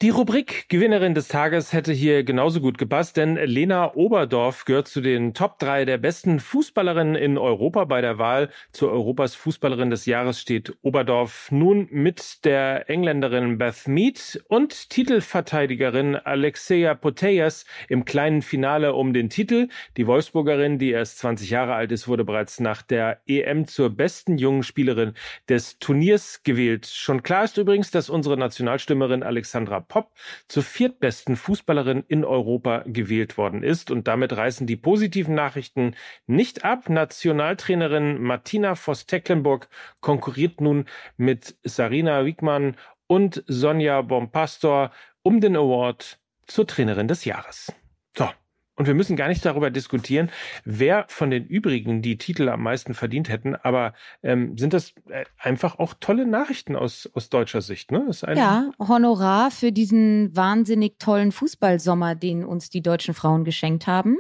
Die 0.04 0.12
Rubrik 0.12 0.70
Gewinnerin 0.70 1.16
des 1.16 1.28
Tages 1.28 1.74
hätte 1.74 1.92
hier 1.92 2.24
genauso 2.24 2.62
gut 2.62 2.78
gepasst, 2.78 3.18
denn 3.18 3.34
Lena 3.36 3.96
Oberdorf 3.96 4.66
gehört 4.66 4.88
zu 4.88 5.02
den 5.02 5.34
Top 5.34 5.58
3 5.58 5.86
der 5.86 5.98
besten 5.98 6.40
Fußballerinnen 6.40 7.16
in 7.16 7.40
Europa. 7.40 7.86
Bei 7.86 8.00
der 8.00 8.20
Wahl 8.20 8.52
zur 8.72 8.92
Europas 8.92 9.34
Fußballerin 9.34 9.90
des 9.90 10.06
Jahres 10.06 10.40
steht 10.40 10.78
Oberdorf 10.84 11.48
nun 11.50 11.88
mit 11.90 12.46
der 12.46 12.88
Engländerin 12.92 13.58
Beth 13.58 13.88
Mead 13.88 14.44
und 14.48 14.92
Titelverteidigerin 14.92 16.16
Alexeia 16.16 16.94
Poteyas 16.94 17.66
im 17.90 18.06
kleinen 18.06 18.44
Finale 18.44 18.94
um 18.94 19.14
den 19.14 19.32
Titel. 19.32 19.68
Die 19.98 20.06
Wolfsburgerin, 20.06 20.78
die 20.78 20.92
erst 20.92 21.18
20 21.18 21.50
Jahre 21.50 21.74
alt 21.74 21.92
ist, 21.92 22.08
wurde 22.08 22.24
bereits 22.24 22.60
nach 22.60 22.84
der 22.84 23.22
EM 23.26 23.66
zur 23.66 23.90
besten 23.90 24.38
jungen 24.38 24.62
Spielerin 24.62 25.14
des 25.50 25.80
Turniers 25.80 26.44
gewählt. 26.44 26.86
Schon 26.86 27.24
klar 27.24 27.46
ist 27.46 27.58
übrigens, 27.58 27.90
dass 27.90 28.12
unsere 28.12 28.38
Nationalstürmerin 28.38 29.24
Alexandra 29.24 29.87
Pop 29.88 30.12
zur 30.48 30.64
viertbesten 30.64 31.36
Fußballerin 31.36 32.04
in 32.08 32.26
Europa 32.26 32.84
gewählt 32.86 33.38
worden 33.38 33.64
ist. 33.64 33.92
Und 33.92 34.08
damit 34.08 34.36
reißen 34.36 34.68
die 34.68 34.76
positiven 34.76 35.36
Nachrichten 35.36 35.96
nicht 36.26 36.64
ab. 36.66 36.90
Nationaltrainerin 36.90 38.22
Martina 38.22 38.76
Voss-Tecklenburg 38.76 39.70
konkurriert 40.02 40.62
nun 40.62 40.86
mit 41.18 41.58
Sarina 41.64 42.26
Wiegmann 42.26 42.76
und 43.08 43.44
Sonja 43.48 44.02
Bompastor 44.02 44.92
um 45.24 45.42
den 45.42 45.56
Award 45.56 46.20
zur 46.46 46.68
Trainerin 46.68 47.08
des 47.08 47.26
Jahres. 47.26 47.74
So, 48.16 48.30
und 48.78 48.86
wir 48.86 48.94
müssen 48.94 49.16
gar 49.16 49.28
nicht 49.28 49.44
darüber 49.44 49.72
diskutieren, 49.72 50.30
wer 50.64 51.06
von 51.10 51.32
den 51.32 51.46
übrigen 51.46 52.04
die 52.04 52.20
Titel 52.20 52.48
am 52.48 52.62
meisten 52.62 52.94
verdient 52.94 53.28
hätten, 53.28 53.56
aber 53.56 53.94
ähm, 54.22 54.56
sind 54.56 54.72
das 54.72 54.94
äh, 55.10 55.26
einfach 55.40 55.80
auch 55.80 55.96
tolle 56.00 56.28
Nachrichten 56.28 56.76
aus, 56.76 57.10
aus 57.14 57.30
deutscher 57.30 57.62
Sicht. 57.62 57.92
Ne? 57.92 58.08
ja, 58.36 58.70
Honorar 58.80 59.50
für 59.50 59.72
diesen 59.72 60.36
wahnsinnig 60.36 61.00
tollen 61.00 61.32
Fußballsommer, 61.32 62.14
den 62.14 62.46
uns 62.46 62.70
die 62.70 62.84
deutschen 62.84 63.16
Frauen 63.16 63.46
geschenkt 63.46 63.88
haben. 63.88 64.18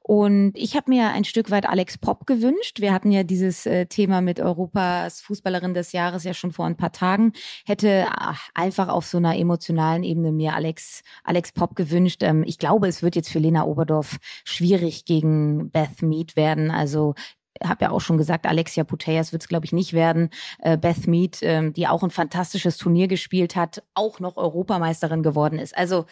Und 0.00 0.52
ich 0.54 0.76
habe 0.76 0.90
mir 0.90 1.08
ein 1.08 1.24
Stück 1.24 1.50
weit 1.50 1.66
Alex 1.66 1.96
Popp 1.96 2.26
gewünscht. 2.26 2.80
Wir 2.80 2.92
hatten 2.92 3.10
ja 3.10 3.22
dieses 3.22 3.64
äh, 3.64 3.86
Thema 3.86 4.20
mit 4.20 4.38
Europas 4.38 5.22
Fußballerin 5.22 5.72
des 5.72 5.92
Jahres 5.92 6.24
ja 6.24 6.34
schon 6.34 6.52
vor 6.52 6.66
ein 6.66 6.76
paar 6.76 6.92
Tagen. 6.92 7.32
Hätte 7.64 8.06
ach, 8.10 8.50
einfach 8.52 8.88
auf 8.88 9.06
so 9.06 9.16
einer 9.16 9.38
emotionalen 9.38 10.02
Ebene 10.02 10.30
mir 10.30 10.52
Alex, 10.54 11.02
Alex 11.24 11.52
Popp 11.52 11.74
gewünscht. 11.74 12.22
Ähm, 12.22 12.44
ich 12.46 12.58
glaube, 12.58 12.86
es 12.86 13.02
wird 13.02 13.16
jetzt 13.16 13.30
für 13.30 13.38
Lena 13.38 13.64
Oberdorf 13.64 13.93
Düsseldorf 13.94 14.18
schwierig 14.44 15.04
gegen 15.04 15.70
Beth 15.70 16.02
Mead 16.02 16.36
werden. 16.36 16.70
Also 16.70 17.14
habe 17.62 17.84
ja 17.84 17.90
auch 17.90 18.00
schon 18.00 18.18
gesagt, 18.18 18.46
Alexia 18.46 18.82
Putellas 18.82 19.32
wird 19.32 19.42
es, 19.42 19.48
glaube 19.48 19.64
ich, 19.64 19.72
nicht 19.72 19.92
werden. 19.92 20.30
Äh, 20.58 20.76
Beth 20.76 21.06
Mead, 21.06 21.38
ähm, 21.42 21.72
die 21.72 21.86
auch 21.86 22.02
ein 22.02 22.10
fantastisches 22.10 22.76
Turnier 22.78 23.06
gespielt 23.06 23.54
hat, 23.54 23.82
auch 23.94 24.18
noch 24.18 24.36
Europameisterin 24.36 25.22
geworden 25.22 25.58
ist. 25.60 25.76
Also 25.76 26.06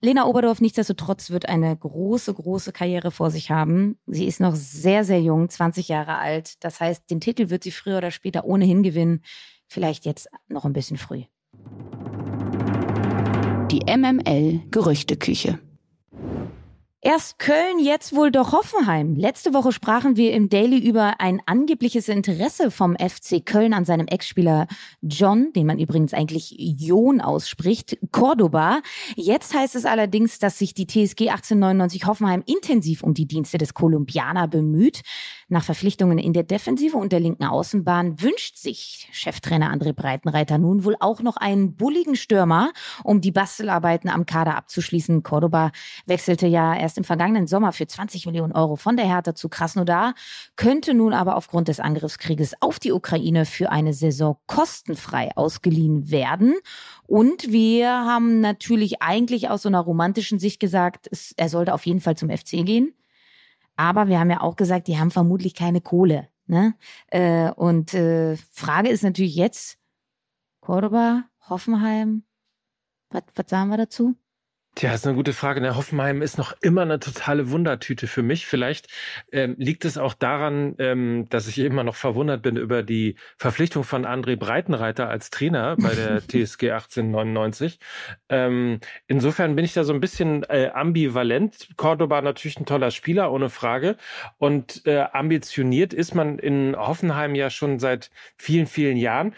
Lena 0.00 0.26
Oberdorf 0.26 0.60
nichtsdestotrotz 0.60 1.30
wird 1.30 1.48
eine 1.48 1.76
große, 1.76 2.32
große 2.32 2.72
Karriere 2.72 3.10
vor 3.10 3.30
sich 3.30 3.50
haben. 3.50 3.98
Sie 4.06 4.26
ist 4.26 4.40
noch 4.40 4.54
sehr, 4.54 5.04
sehr 5.04 5.20
jung, 5.20 5.48
20 5.48 5.88
Jahre 5.88 6.16
alt. 6.16 6.64
Das 6.64 6.80
heißt, 6.80 7.10
den 7.10 7.20
Titel 7.20 7.50
wird 7.50 7.64
sie 7.64 7.72
früher 7.72 7.98
oder 7.98 8.10
später 8.10 8.44
ohnehin 8.44 8.82
gewinnen. 8.82 9.22
Vielleicht 9.66 10.06
jetzt 10.06 10.28
noch 10.48 10.64
ein 10.64 10.72
bisschen 10.72 10.96
früh. 10.96 11.24
Die 13.70 13.82
MML 13.84 14.62
Gerüchteküche. 14.70 15.58
Erst 17.10 17.38
Köln, 17.38 17.78
jetzt 17.78 18.14
wohl 18.14 18.30
doch 18.30 18.52
Hoffenheim. 18.52 19.16
Letzte 19.16 19.54
Woche 19.54 19.72
sprachen 19.72 20.18
wir 20.18 20.34
im 20.34 20.50
Daily 20.50 20.76
über 20.76 21.20
ein 21.20 21.40
angebliches 21.46 22.10
Interesse 22.10 22.70
vom 22.70 22.96
FC 22.96 23.42
Köln 23.42 23.72
an 23.72 23.86
seinem 23.86 24.06
Ex-Spieler 24.08 24.66
John, 25.00 25.50
den 25.54 25.66
man 25.66 25.78
übrigens 25.78 26.12
eigentlich 26.12 26.54
John 26.58 27.22
ausspricht, 27.22 27.96
Cordoba. 28.12 28.82
Jetzt 29.16 29.54
heißt 29.54 29.74
es 29.74 29.86
allerdings, 29.86 30.38
dass 30.38 30.58
sich 30.58 30.74
die 30.74 30.86
TSG 30.86 31.30
1899 31.30 32.04
Hoffenheim 32.04 32.42
intensiv 32.44 33.02
um 33.02 33.14
die 33.14 33.24
Dienste 33.24 33.56
des 33.56 33.72
Kolumbianer 33.72 34.46
bemüht. 34.46 35.00
Nach 35.48 35.64
Verpflichtungen 35.64 36.18
in 36.18 36.34
der 36.34 36.42
Defensive 36.42 36.98
und 36.98 37.10
der 37.10 37.20
linken 37.20 37.44
Außenbahn 37.44 38.20
wünscht 38.20 38.58
sich 38.58 39.08
Cheftrainer 39.12 39.72
André 39.74 39.94
Breitenreiter 39.94 40.58
nun 40.58 40.84
wohl 40.84 40.96
auch 41.00 41.22
noch 41.22 41.38
einen 41.38 41.74
bulligen 41.74 42.16
Stürmer, 42.16 42.70
um 43.02 43.22
die 43.22 43.32
Bastelarbeiten 43.32 44.10
am 44.10 44.26
Kader 44.26 44.56
abzuschließen. 44.56 45.22
Cordoba 45.22 45.72
wechselte 46.04 46.46
ja 46.46 46.76
erst 46.76 46.97
im 46.98 47.04
vergangenen 47.04 47.46
Sommer 47.46 47.72
für 47.72 47.86
20 47.86 48.26
Millionen 48.26 48.52
Euro 48.52 48.76
von 48.76 48.96
der 48.96 49.06
Hertha 49.06 49.34
zu 49.34 49.48
Krasnodar, 49.48 50.14
könnte 50.56 50.92
nun 50.92 51.14
aber 51.14 51.36
aufgrund 51.36 51.68
des 51.68 51.80
Angriffskrieges 51.80 52.60
auf 52.60 52.78
die 52.78 52.92
Ukraine 52.92 53.46
für 53.46 53.70
eine 53.70 53.94
Saison 53.94 54.36
kostenfrei 54.46 55.30
ausgeliehen 55.36 56.10
werden. 56.10 56.54
Und 57.06 57.50
wir 57.50 57.88
haben 57.88 58.40
natürlich 58.40 59.00
eigentlich 59.00 59.48
aus 59.48 59.62
so 59.62 59.70
einer 59.70 59.80
romantischen 59.80 60.38
Sicht 60.38 60.60
gesagt, 60.60 61.08
es, 61.10 61.32
er 61.36 61.48
sollte 61.48 61.72
auf 61.72 61.86
jeden 61.86 62.00
Fall 62.00 62.16
zum 62.16 62.28
FC 62.28 62.66
gehen. 62.66 62.92
Aber 63.76 64.08
wir 64.08 64.18
haben 64.18 64.30
ja 64.30 64.40
auch 64.40 64.56
gesagt, 64.56 64.88
die 64.88 64.98
haben 64.98 65.10
vermutlich 65.10 65.54
keine 65.54 65.80
Kohle. 65.80 66.28
Ne? 66.46 66.74
Äh, 67.06 67.50
und 67.52 67.94
äh, 67.94 68.36
Frage 68.50 68.88
ist 68.88 69.04
natürlich 69.04 69.36
jetzt, 69.36 69.78
Cordoba, 70.60 71.24
Hoffenheim, 71.48 72.24
was, 73.10 73.22
was 73.34 73.48
sagen 73.48 73.70
wir 73.70 73.76
dazu? 73.76 74.16
Tja, 74.78 74.94
ist 74.94 75.04
eine 75.08 75.16
gute 75.16 75.32
Frage. 75.32 75.60
Der 75.60 75.74
Hoffenheim 75.74 76.22
ist 76.22 76.38
noch 76.38 76.54
immer 76.60 76.82
eine 76.82 77.00
totale 77.00 77.50
Wundertüte 77.50 78.06
für 78.06 78.22
mich. 78.22 78.46
Vielleicht 78.46 78.86
ähm, 79.32 79.56
liegt 79.58 79.84
es 79.84 79.98
auch 79.98 80.14
daran, 80.14 80.76
ähm, 80.78 81.26
dass 81.30 81.48
ich 81.48 81.58
immer 81.58 81.82
noch 81.82 81.96
verwundert 81.96 82.42
bin 82.42 82.56
über 82.56 82.84
die 82.84 83.16
Verpflichtung 83.38 83.82
von 83.82 84.06
André 84.06 84.36
Breitenreiter 84.36 85.08
als 85.08 85.30
Trainer 85.30 85.74
bei 85.80 85.96
der 85.96 86.20
TSG 86.28 86.70
1899. 86.70 87.80
Ähm, 88.28 88.78
insofern 89.08 89.56
bin 89.56 89.64
ich 89.64 89.72
da 89.72 89.82
so 89.82 89.92
ein 89.92 89.98
bisschen 89.98 90.44
äh, 90.44 90.70
ambivalent. 90.72 91.70
Cordoba 91.76 92.22
natürlich 92.22 92.60
ein 92.60 92.64
toller 92.64 92.92
Spieler, 92.92 93.32
ohne 93.32 93.50
Frage. 93.50 93.96
Und 94.38 94.86
äh, 94.86 95.06
ambitioniert 95.10 95.92
ist 95.92 96.14
man 96.14 96.38
in 96.38 96.76
Hoffenheim 96.76 97.34
ja 97.34 97.50
schon 97.50 97.80
seit 97.80 98.12
vielen, 98.36 98.68
vielen 98.68 98.96
Jahren. 98.96 99.34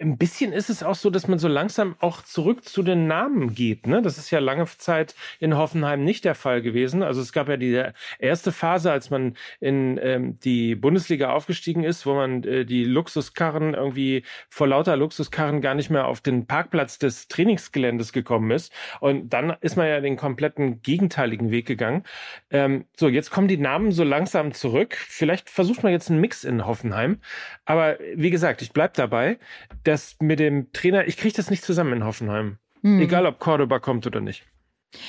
Ein 0.00 0.18
bisschen 0.18 0.52
ist 0.52 0.68
es 0.68 0.82
auch 0.82 0.96
so, 0.96 1.10
dass 1.10 1.28
man 1.28 1.38
so 1.38 1.46
langsam 1.46 1.94
auch 2.00 2.22
zurück 2.22 2.64
zu 2.64 2.82
den 2.82 3.06
Namen 3.06 3.54
geht. 3.54 3.86
Ne? 3.86 4.02
Das 4.02 4.18
ist 4.18 4.32
ja 4.32 4.40
lange 4.40 4.66
Zeit 4.80 5.14
in 5.38 5.56
Hoffenheim 5.56 6.04
nicht 6.04 6.24
der 6.24 6.34
Fall 6.34 6.62
gewesen. 6.62 7.02
Also 7.02 7.20
es 7.20 7.32
gab 7.32 7.48
ja 7.48 7.56
die 7.56 7.82
erste 8.18 8.52
Phase, 8.52 8.90
als 8.90 9.10
man 9.10 9.36
in 9.60 9.98
ähm, 10.02 10.38
die 10.40 10.74
Bundesliga 10.74 11.32
aufgestiegen 11.32 11.84
ist, 11.84 12.06
wo 12.06 12.14
man 12.14 12.42
äh, 12.44 12.64
die 12.64 12.84
Luxuskarren 12.84 13.74
irgendwie 13.74 14.24
vor 14.48 14.66
lauter 14.66 14.96
Luxuskarren 14.96 15.60
gar 15.60 15.74
nicht 15.74 15.90
mehr 15.90 16.06
auf 16.06 16.20
den 16.20 16.46
Parkplatz 16.46 16.98
des 16.98 17.28
Trainingsgeländes 17.28 18.12
gekommen 18.12 18.50
ist. 18.50 18.72
Und 19.00 19.30
dann 19.30 19.56
ist 19.60 19.76
man 19.76 19.86
ja 19.86 20.00
den 20.00 20.16
kompletten 20.16 20.82
gegenteiligen 20.82 21.50
Weg 21.50 21.66
gegangen. 21.66 22.04
Ähm, 22.50 22.86
so, 22.96 23.08
jetzt 23.08 23.30
kommen 23.30 23.48
die 23.48 23.56
Namen 23.56 23.92
so 23.92 24.04
langsam 24.04 24.52
zurück. 24.52 24.96
Vielleicht 24.96 25.50
versucht 25.50 25.82
man 25.82 25.92
jetzt 25.92 26.10
einen 26.10 26.20
Mix 26.20 26.44
in 26.44 26.66
Hoffenheim. 26.66 27.20
Aber 27.64 27.98
wie 28.14 28.30
gesagt, 28.30 28.62
ich 28.62 28.72
bleib 28.72 28.94
dabei, 28.94 29.38
dass 29.84 30.16
mit 30.20 30.38
dem 30.38 30.72
Trainer, 30.72 31.06
ich 31.06 31.16
kriege 31.16 31.34
das 31.34 31.50
nicht 31.50 31.64
zusammen 31.64 31.92
in 31.94 32.04
Hoffenheim. 32.04 32.58
Hm. 32.82 33.00
Egal, 33.00 33.26
ob 33.26 33.38
Cordoba 33.38 33.78
kommt 33.78 34.06
oder 34.06 34.20
nicht. 34.20 34.44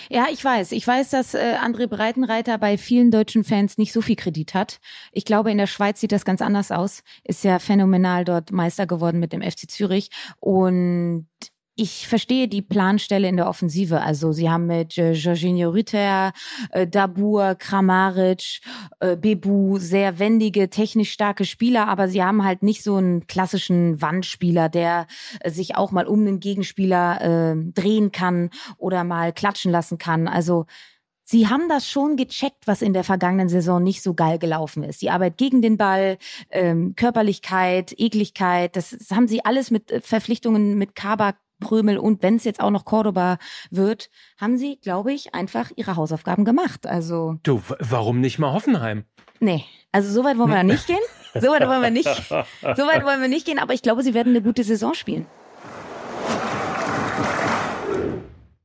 Ja, 0.10 0.28
ich 0.32 0.44
weiß. 0.44 0.74
Ich 0.74 0.86
weiß, 0.86 1.10
dass 1.10 1.34
äh, 1.34 1.56
André 1.60 1.88
Breitenreiter 1.88 2.58
bei 2.58 2.78
vielen 2.78 3.12
deutschen 3.12 3.44
Fans 3.44 3.78
nicht 3.78 3.94
so 3.94 4.02
viel 4.02 4.16
Kredit 4.16 4.54
hat. 4.54 4.80
Ich 5.12 5.26
glaube, 5.26 5.52
in 5.52 5.58
der 5.58 5.68
Schweiz 5.68 6.00
sieht 6.00 6.12
das 6.12 6.26
ganz 6.26 6.42
anders 6.42 6.72
aus. 6.72 7.04
Ist 7.24 7.44
ja 7.44 7.60
phänomenal 7.60 8.24
dort 8.24 8.52
Meister 8.52 8.86
geworden 8.86 9.20
mit 9.20 9.34
dem 9.34 9.42
FC 9.42 9.70
Zürich. 9.70 10.10
Und 10.40 11.28
ich 11.82 12.08
verstehe 12.08 12.48
die 12.48 12.62
Planstelle 12.62 13.28
in 13.28 13.38
der 13.38 13.48
Offensive. 13.48 14.02
Also 14.02 14.32
sie 14.32 14.52
haben 14.52 14.68
mit 14.68 15.00
äh, 15.00 15.14
Jorginho 15.14 15.72
Rüther, 15.72 16.32
äh, 16.70 16.86
Dabur, 16.86 17.56
Kramaric, 17.56 18.62
äh, 19.00 19.16
Bebu 19.16 19.80
sehr 19.80 20.20
wendige, 20.20 20.70
technisch 20.70 21.12
starke 21.12 21.44
Spieler, 21.44 21.88
aber 21.88 22.08
sie 22.08 22.22
haben 22.22 22.46
halt 22.46 22.62
nicht 22.62 22.84
so 22.84 22.98
einen 22.98 23.26
klassischen 23.26 24.00
Wandspieler, 24.00 24.70
der 24.70 25.08
äh, 25.40 25.50
sich 25.50 25.76
auch 25.76 25.90
mal 25.92 26.06
um 26.06 26.24
den 26.24 26.40
Gegenspieler 26.40 27.54
äh, 27.54 27.56
drehen 27.74 28.12
kann 28.12 28.52
oder 28.78 29.04
mal 29.04 29.34
klatschen 29.34 29.72
lassen 29.72 29.98
kann. 29.98 30.28
Also 30.28 30.68
Sie 31.24 31.48
haben 31.48 31.70
das 31.70 31.88
schon 31.88 32.18
gecheckt, 32.18 32.68
was 32.68 32.82
in 32.82 32.92
der 32.92 33.06
vergangenen 33.06 33.48
Saison 33.48 33.82
nicht 33.82 34.04
so 34.04 34.14
geil 34.14 34.38
gelaufen 34.38 34.84
ist. 34.84 35.02
Die 35.02 35.12
Arbeit 35.12 35.38
gegen 35.38 35.62
den 35.62 35.78
Ball, 35.78 36.18
ähm, 36.50 36.94
Körperlichkeit, 36.98 37.94
Ekligkeit, 37.98 38.76
das, 38.76 38.90
das 38.90 39.12
haben 39.12 39.30
sie 39.30 39.46
alles 39.46 39.72
mit 39.72 39.92
äh, 39.92 40.02
Verpflichtungen 40.02 40.78
mit 40.78 40.94
Kabak 40.94 41.38
Prömel 41.62 41.98
und 41.98 42.22
wenn 42.22 42.36
es 42.36 42.44
jetzt 42.44 42.60
auch 42.60 42.72
noch 42.72 42.84
Cordoba 42.84 43.38
wird, 43.70 44.10
haben 44.40 44.58
sie, 44.58 44.78
glaube 44.82 45.14
ich, 45.14 45.34
einfach 45.34 45.72
ihre 45.78 45.96
Hausaufgaben 45.96 46.44
gemacht. 46.44 46.86
Also 46.86 47.36
Du, 47.44 47.62
warum 47.80 48.20
nicht 48.20 48.38
mal 48.38 48.52
Hoffenheim? 48.52 49.06
Nee, 49.40 49.64
also 49.94 50.12
so 50.12 50.26
weit 50.26 50.38
wollen 50.38 50.52
wir 50.52 50.64
nicht 50.64 50.86
gehen. 50.88 51.00
So 51.34 51.48
weit 51.48 51.66
wollen 51.66 51.82
wir 51.82 51.92
nicht. 51.92 52.10
So 52.28 52.84
weit 52.88 53.06
wollen 53.06 53.22
wir 53.22 53.30
nicht 53.30 53.46
gehen, 53.46 53.58
aber 53.60 53.74
ich 53.74 53.82
glaube, 53.82 54.04
sie 54.04 54.14
werden 54.14 54.34
eine 54.34 54.42
gute 54.42 54.66
Saison 54.66 54.94
spielen. 54.94 55.26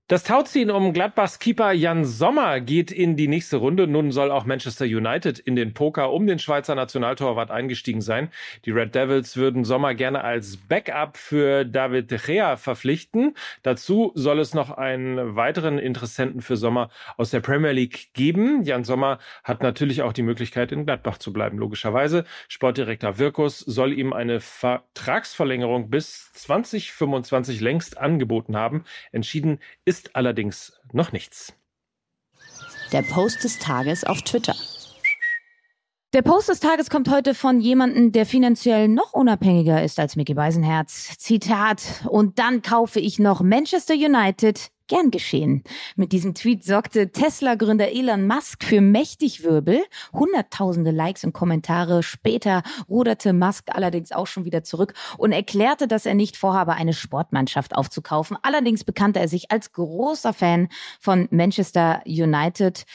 Das 0.09 0.23
Tauziehen 0.23 0.71
um 0.71 0.93
Gladbachs 0.93 1.41
Keeper 1.41 1.73
Jan 1.73 2.05
Sommer 2.05 2.61
geht 2.61 2.93
in 2.93 3.17
die 3.17 3.27
nächste 3.27 3.57
Runde. 3.57 3.89
Nun 3.89 4.13
soll 4.13 4.31
auch 4.31 4.45
Manchester 4.45 4.85
United 4.85 5.41
in 5.41 5.57
den 5.57 5.75
Poker 5.75 6.13
um 6.13 6.29
den 6.29 6.39
Schweizer 6.39 6.77
Nationaltorwart 6.77 7.51
eingestiegen 7.51 8.01
sein. 8.01 8.31
Die 8.67 8.71
Red 8.71 8.95
Devils 8.95 9.37
würden 9.37 9.65
Sommer 9.65 9.97
gerne 9.97 10.23
als 10.23 10.59
Backup 10.59 11.17
für 11.17 11.65
David 11.65 12.07
Gea 12.25 12.57
verpflichten. 12.57 13.35
Dazu 13.65 14.13
soll 14.15 14.39
es 14.39 14.55
noch 14.55 14.71
einen 14.71 15.35
weiteren 15.35 15.81
Interessenten 15.81 16.41
für 16.41 16.57
Sommer 16.57 16.89
aus 17.17 17.31
der 17.31 17.41
Premier 17.41 17.73
League 17.73 18.11
geben. 18.15 18.63
Jan 18.63 18.85
Sommer 18.85 19.19
hat 19.43 19.65
natürlich 19.65 20.03
auch 20.03 20.13
die 20.13 20.23
Möglichkeit, 20.23 20.71
in 20.71 20.87
Gladbach 20.87 21.19
zu 21.19 21.33
bleiben, 21.33 21.59
logischerweise. 21.59 22.25
Sportdirektor 22.47 23.19
Wirkus 23.19 23.59
soll 23.59 23.93
ihm 23.93 24.13
eine 24.13 24.39
Vertragsverlängerung 24.39 25.91
bis 25.91 26.31
2025 26.35 27.61
längst 27.61 27.99
angeboten 27.99 28.57
haben. 28.57 28.85
Entschieden 29.11 29.59
ist 29.85 29.96
ist 29.97 30.15
allerdings 30.15 30.73
noch 30.93 31.13
nichts. 31.13 31.55
Der 32.93 33.03
Post 33.03 33.45
des 33.45 33.59
Tages 33.59 34.05
auf 34.05 34.21
Twitter. 34.23 34.55
Der 36.13 36.23
Post 36.23 36.49
des 36.49 36.61
Tages 36.61 36.89
kommt 36.91 37.11
heute 37.11 37.35
von 37.35 37.61
jemandem, 37.61 38.13
der 38.13 38.27
finanziell 38.27 38.89
noch 38.89 39.13
unabhängiger 39.13 39.83
ist 39.83 39.99
als 39.99 40.15
Mickey 40.17 40.35
Beisenherz. 40.35 41.17
Zitat. 41.19 42.05
Und 42.09 42.39
dann 42.39 42.63
kaufe 42.63 43.01
ich 43.01 43.19
noch 43.19 43.41
Manchester 43.41 43.95
United, 43.95 44.69
Gern 44.89 45.11
geschehen. 45.11 45.65
Mit 45.97 46.13
diesem 46.13 46.35
Tweet 46.35 46.65
sorgte 46.65 47.11
Tesla-Gründer 47.11 47.91
Elon 47.91 48.27
Musk 48.27 48.63
für 48.63 48.81
mächtig 48.81 49.43
Wirbel. 49.43 49.83
Hunderttausende 50.13 50.93
Likes 50.93 51.25
und 51.25 51.33
Kommentare. 51.33 52.03
Später 52.03 52.63
ruderte 52.89 53.33
Musk 53.33 53.75
allerdings 53.75 54.13
auch 54.13 54.27
schon 54.27 54.45
wieder 54.45 54.63
zurück 54.63 54.95
und 55.19 55.33
erklärte, 55.33 55.89
dass 55.89 56.07
er 56.07 56.15
nicht 56.15 56.37
vorhabe, 56.37 56.75
eine 56.75 56.93
Sportmannschaft 56.93 57.75
aufzukaufen. 57.75 58.37
Allerdings 58.43 58.85
bekannte 58.85 59.19
er 59.19 59.29
sich 59.29 59.51
als 59.51 59.73
großer 59.73 60.33
Fan 60.33 60.69
von 61.01 61.27
Manchester 61.31 62.03
United. 62.07 62.87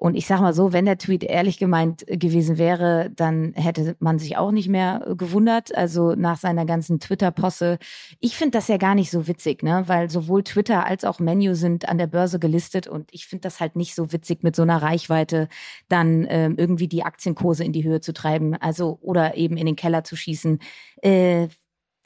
Und 0.00 0.14
ich 0.14 0.28
sag 0.28 0.40
mal 0.40 0.54
so, 0.54 0.72
wenn 0.72 0.84
der 0.84 0.96
Tweet 0.96 1.24
ehrlich 1.24 1.58
gemeint 1.58 2.06
gewesen 2.06 2.56
wäre, 2.56 3.10
dann 3.16 3.52
hätte 3.54 3.96
man 3.98 4.20
sich 4.20 4.36
auch 4.36 4.52
nicht 4.52 4.68
mehr 4.68 5.04
gewundert. 5.18 5.74
Also 5.74 6.14
nach 6.14 6.38
seiner 6.38 6.64
ganzen 6.66 7.00
Twitter-Posse. 7.00 7.78
Ich 8.20 8.36
finde 8.36 8.58
das 8.58 8.68
ja 8.68 8.76
gar 8.76 8.94
nicht 8.94 9.10
so 9.10 9.26
witzig, 9.26 9.64
ne? 9.64 9.82
Weil 9.88 10.08
sowohl 10.08 10.44
Twitter 10.44 10.86
als 10.86 11.04
auch 11.04 11.18
Menu 11.18 11.54
sind 11.54 11.88
an 11.88 11.98
der 11.98 12.06
Börse 12.06 12.38
gelistet 12.38 12.86
und 12.86 13.08
ich 13.12 13.26
finde 13.26 13.42
das 13.42 13.58
halt 13.58 13.74
nicht 13.74 13.96
so 13.96 14.12
witzig, 14.12 14.44
mit 14.44 14.54
so 14.54 14.62
einer 14.62 14.80
Reichweite 14.80 15.48
dann 15.88 16.26
ähm, 16.28 16.54
irgendwie 16.56 16.86
die 16.86 17.02
Aktienkurse 17.02 17.64
in 17.64 17.72
die 17.72 17.82
Höhe 17.82 18.00
zu 18.00 18.12
treiben. 18.12 18.54
Also 18.54 18.98
oder 19.02 19.36
eben 19.36 19.56
in 19.56 19.66
den 19.66 19.76
Keller 19.76 20.04
zu 20.04 20.14
schießen. 20.14 20.60
Äh, 21.02 21.48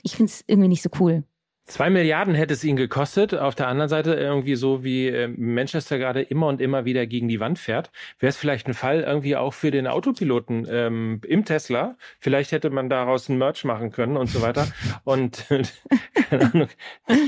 ich 0.03 0.17
finde 0.17 0.33
es 0.33 0.45
irgendwie 0.47 0.69
nicht 0.69 0.83
so 0.83 0.89
cool. 0.99 1.25
Zwei 1.65 1.91
Milliarden 1.91 2.35
hätte 2.35 2.55
es 2.55 2.65
ihn 2.65 2.75
gekostet. 2.75 3.35
Auf 3.35 3.55
der 3.55 3.69
anderen 3.69 3.89
Seite 3.89 4.15
irgendwie 4.15 4.57
so 4.57 4.83
wie 4.83 5.07
äh, 5.07 5.29
Manchester 5.29 5.97
gerade 5.97 6.21
immer 6.21 6.49
und 6.49 6.61
immer 6.61 6.85
wieder 6.85 7.07
gegen 7.07 7.29
die 7.29 7.39
Wand 7.39 7.57
fährt, 7.57 7.93
wäre 8.19 8.31
es 8.31 8.37
vielleicht 8.37 8.67
ein 8.67 8.75
Fall 8.75 9.03
irgendwie 9.03 9.37
auch 9.37 9.55
für 9.55 9.71
den 9.71 9.87
Autopiloten 9.87 10.67
ähm, 10.69 11.21
im 11.25 11.45
Tesla. 11.45 11.97
Vielleicht 12.19 12.51
hätte 12.51 12.71
man 12.71 12.91
daraus 12.91 13.29
ein 13.29 13.39
Merch 13.39 13.63
machen 13.65 13.93
können 13.93 14.17
und 14.17 14.27
so 14.27 14.43
weiter. 14.43 14.67
Und 15.05 15.47
keine 16.29 16.53
Ahnung, 16.53 16.69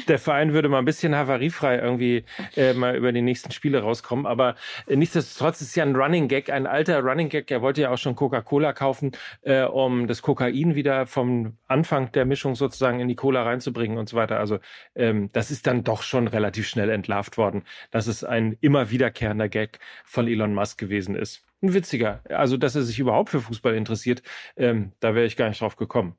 der 0.08 0.18
Verein 0.18 0.52
würde 0.52 0.68
mal 0.68 0.78
ein 0.78 0.84
bisschen 0.84 1.14
havariefrei 1.14 1.78
irgendwie 1.78 2.24
äh, 2.56 2.74
mal 2.74 2.96
über 2.96 3.12
die 3.12 3.22
nächsten 3.22 3.52
Spiele 3.52 3.82
rauskommen. 3.82 4.26
Aber 4.26 4.56
nichtsdestotrotz 4.88 5.60
ist 5.60 5.76
ja 5.76 5.84
ein 5.84 5.94
Running 5.94 6.26
Gag, 6.26 6.50
ein 6.50 6.66
alter 6.66 7.00
Running 7.00 7.28
Gag. 7.28 7.52
Er 7.52 7.62
wollte 7.62 7.82
ja 7.82 7.90
auch 7.90 7.98
schon 7.98 8.16
Coca-Cola 8.16 8.72
kaufen, 8.72 9.12
äh, 9.42 9.62
um 9.62 10.08
das 10.08 10.22
Kokain 10.22 10.74
wieder 10.74 11.06
vom 11.06 11.56
Anfang 11.68 12.10
der 12.10 12.24
Mischung 12.24 12.56
sozusagen 12.56 12.98
in 12.98 13.06
die 13.06 13.14
Cola 13.14 13.44
reinzubringen 13.44 13.96
und 13.96 14.08
so 14.08 14.16
weiter 14.16 14.23
weiter. 14.24 14.40
Also 14.40 14.58
ähm, 14.94 15.30
das 15.32 15.50
ist 15.50 15.66
dann 15.66 15.84
doch 15.84 16.02
schon 16.02 16.28
relativ 16.28 16.66
schnell 16.66 16.90
entlarvt 16.90 17.38
worden, 17.38 17.62
dass 17.90 18.06
es 18.06 18.24
ein 18.24 18.56
immer 18.60 18.90
wiederkehrender 18.90 19.48
Gag 19.48 19.78
von 20.04 20.26
Elon 20.26 20.54
Musk 20.54 20.78
gewesen 20.78 21.14
ist. 21.14 21.44
Ein 21.62 21.72
witziger. 21.72 22.20
Also, 22.28 22.56
dass 22.56 22.74
er 22.74 22.82
sich 22.82 22.98
überhaupt 22.98 23.30
für 23.30 23.40
Fußball 23.40 23.74
interessiert, 23.74 24.22
ähm, 24.56 24.92
da 25.00 25.14
wäre 25.14 25.24
ich 25.24 25.36
gar 25.36 25.48
nicht 25.48 25.60
drauf 25.60 25.76
gekommen. 25.76 26.16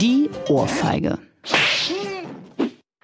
Die 0.00 0.30
Ohrfeige. 0.48 1.18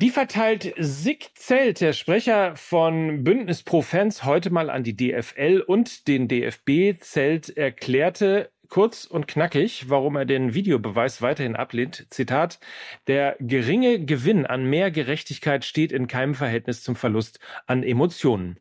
Die 0.02 0.10
verteilt 0.10 0.74
Sick 0.76 1.30
Zelt, 1.36 1.80
der 1.80 1.94
Sprecher 1.94 2.54
von 2.54 3.24
Bündnis 3.24 3.62
Pro 3.62 3.80
Fans, 3.80 4.24
heute 4.24 4.50
mal 4.50 4.68
an 4.68 4.84
die 4.84 4.94
DFL 4.94 5.64
und 5.66 6.06
den 6.06 6.28
DFB. 6.28 7.00
Zelt 7.00 7.56
erklärte, 7.56 8.50
kurz 8.68 9.04
und 9.04 9.26
knackig, 9.28 9.88
warum 9.88 10.16
er 10.16 10.25
den 10.25 10.54
Videobeweis 10.54 11.23
weiterhin 11.23 11.56
ablehnt. 11.56 12.06
Zitat, 12.11 12.58
der 13.06 13.37
geringe 13.40 14.04
Gewinn 14.04 14.46
an 14.46 14.64
mehr 14.64 14.90
Gerechtigkeit 14.90 15.64
steht 15.64 15.92
in 15.92 16.06
keinem 16.06 16.35
Verhältnis 16.35 16.82
zum 16.82 16.96
Verlust 16.96 17.40
an 17.66 17.82
Emotionen. 17.82 18.58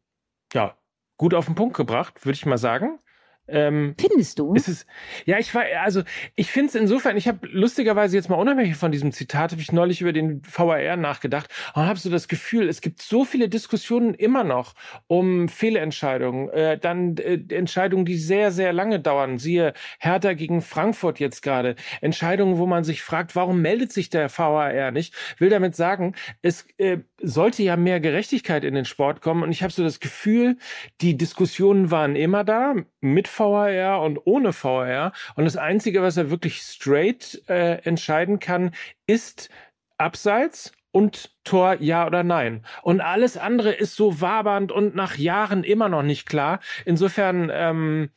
Ja, 0.54 0.78
gut 1.18 1.34
auf 1.34 1.46
den 1.46 1.56
Punkt 1.56 1.76
gebracht, 1.76 2.26
würde 2.26 2.36
ich 2.36 2.46
mal 2.46 2.58
sagen. 2.58 3.00
Ähm, 3.48 3.96
Findest 4.00 4.40
du? 4.40 4.54
Ist 4.56 4.68
es, 4.68 4.86
ja, 5.26 5.38
ich 5.38 5.54
war, 5.54 5.64
also 5.84 6.02
ich 6.36 6.52
finde 6.52 6.70
es 6.70 6.76
insofern, 6.76 7.16
ich 7.16 7.28
habe 7.28 7.48
lustigerweise 7.48 8.16
jetzt 8.16 8.30
mal 8.30 8.38
unabhängig 8.38 8.76
von 8.76 8.92
diesem 8.92 9.12
Zitat, 9.12 9.52
habe 9.52 9.62
ich 9.62 9.72
neulich 9.72 10.02
über 10.02 10.14
den 10.14 10.42
VAR 10.46 10.96
nachgedacht 10.96 11.50
und 11.76 11.86
habe 11.86 12.00
so 12.00 12.10
das 12.10 12.28
Gefühl, 12.28 12.68
es 12.70 12.82
gibt 12.82 13.02
so 13.02 13.24
viele 13.24 13.48
Diskussionen 13.48 14.14
immer 14.16 14.44
noch 14.44 14.74
um 15.08 15.48
Fehlentscheidungen, 15.48 16.50
äh, 16.50 16.80
dann 16.80 17.18
äh, 17.18 17.40
Entscheidungen, 17.50 18.06
die 18.06 18.18
sehr, 18.18 18.52
sehr 18.52 18.74
lange 18.74 19.00
dauern. 19.00 19.38
Siehe 19.38 19.74
Hertha 20.00 20.34
gegen 20.34 20.62
Frankfurt 20.62 21.20
jetzt 21.20 21.42
gerade. 21.42 21.76
Entscheidungen, 22.02 22.58
wo 22.58 22.66
man 22.66 22.84
sich 22.84 23.04
fragt, 23.04 23.36
warum 23.36 23.62
meldet 23.62 23.92
sich 23.92 24.10
der 24.10 24.30
VAR 24.36 24.92
nicht? 24.92 25.14
Will 25.38 25.50
damit 25.50 25.76
sagen, 25.76 26.16
es 26.42 26.66
äh, 26.78 27.00
sollte 27.26 27.64
ja 27.64 27.76
mehr 27.76 28.00
Gerechtigkeit 28.00 28.64
in 28.64 28.76
den 28.76 28.86
Sport 28.86 29.22
kommen 29.22 29.44
und 29.44 29.52
ich 29.52 29.64
habe 29.64 29.74
so 29.74 29.84
das 29.84 30.00
Gefühl, 30.00 30.58
die 31.02 31.18
Diskussionen 31.18 31.92
waren 31.92 32.16
immer 32.16 32.44
da 32.44 32.76
mit 33.02 33.28
VAR 33.28 34.02
und 34.02 34.20
ohne 34.26 34.54
VAR. 34.54 35.12
Und 35.36 35.46
das 35.46 35.58
Einzige, 35.58 36.02
was 36.02 36.18
er 36.18 36.30
wirklich 36.30 36.62
straight 36.62 37.42
äh, 37.48 37.82
entscheiden 37.84 38.40
kann, 38.40 38.72
ist 39.08 39.50
Abseits 39.98 40.72
und 40.92 41.32
Tor 41.44 41.76
ja 41.82 42.08
oder 42.08 42.24
nein. 42.24 42.64
Und 42.82 43.02
alles 43.02 43.38
andere 43.38 43.72
ist 43.72 43.96
so 43.96 44.22
wabernd 44.22 44.72
und 44.72 44.96
nach 44.96 45.18
Jahren 45.18 45.64
immer 45.64 45.90
noch 45.90 46.04
nicht 46.04 46.26
klar. 46.26 46.60
Insofern, 46.86 47.52
ähm, 47.54 48.10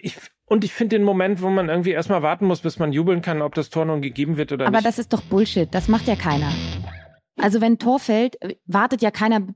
ich, 0.00 0.16
und 0.46 0.64
ich 0.64 0.72
finde 0.72 0.96
den 0.96 1.04
Moment, 1.04 1.42
wo 1.42 1.50
man 1.50 1.68
irgendwie 1.68 1.90
erstmal 1.90 2.22
warten 2.22 2.46
muss, 2.46 2.60
bis 2.60 2.78
man 2.78 2.92
jubeln 2.92 3.20
kann, 3.20 3.42
ob 3.42 3.54
das 3.54 3.68
Tor 3.68 3.84
nun 3.84 4.00
gegeben 4.00 4.38
wird 4.38 4.52
oder 4.52 4.66
Aber 4.66 4.70
nicht. 4.70 4.78
Aber 4.78 4.88
das 4.88 4.98
ist 4.98 5.12
doch 5.12 5.22
Bullshit. 5.22 5.68
Das 5.70 5.88
macht 5.88 6.06
ja 6.06 6.16
keiner. 6.16 6.50
Also 7.40 7.60
wenn 7.60 7.78
Tor 7.78 7.98
fällt, 7.98 8.38
wartet 8.66 9.02
ja 9.02 9.10
keiner 9.10 9.46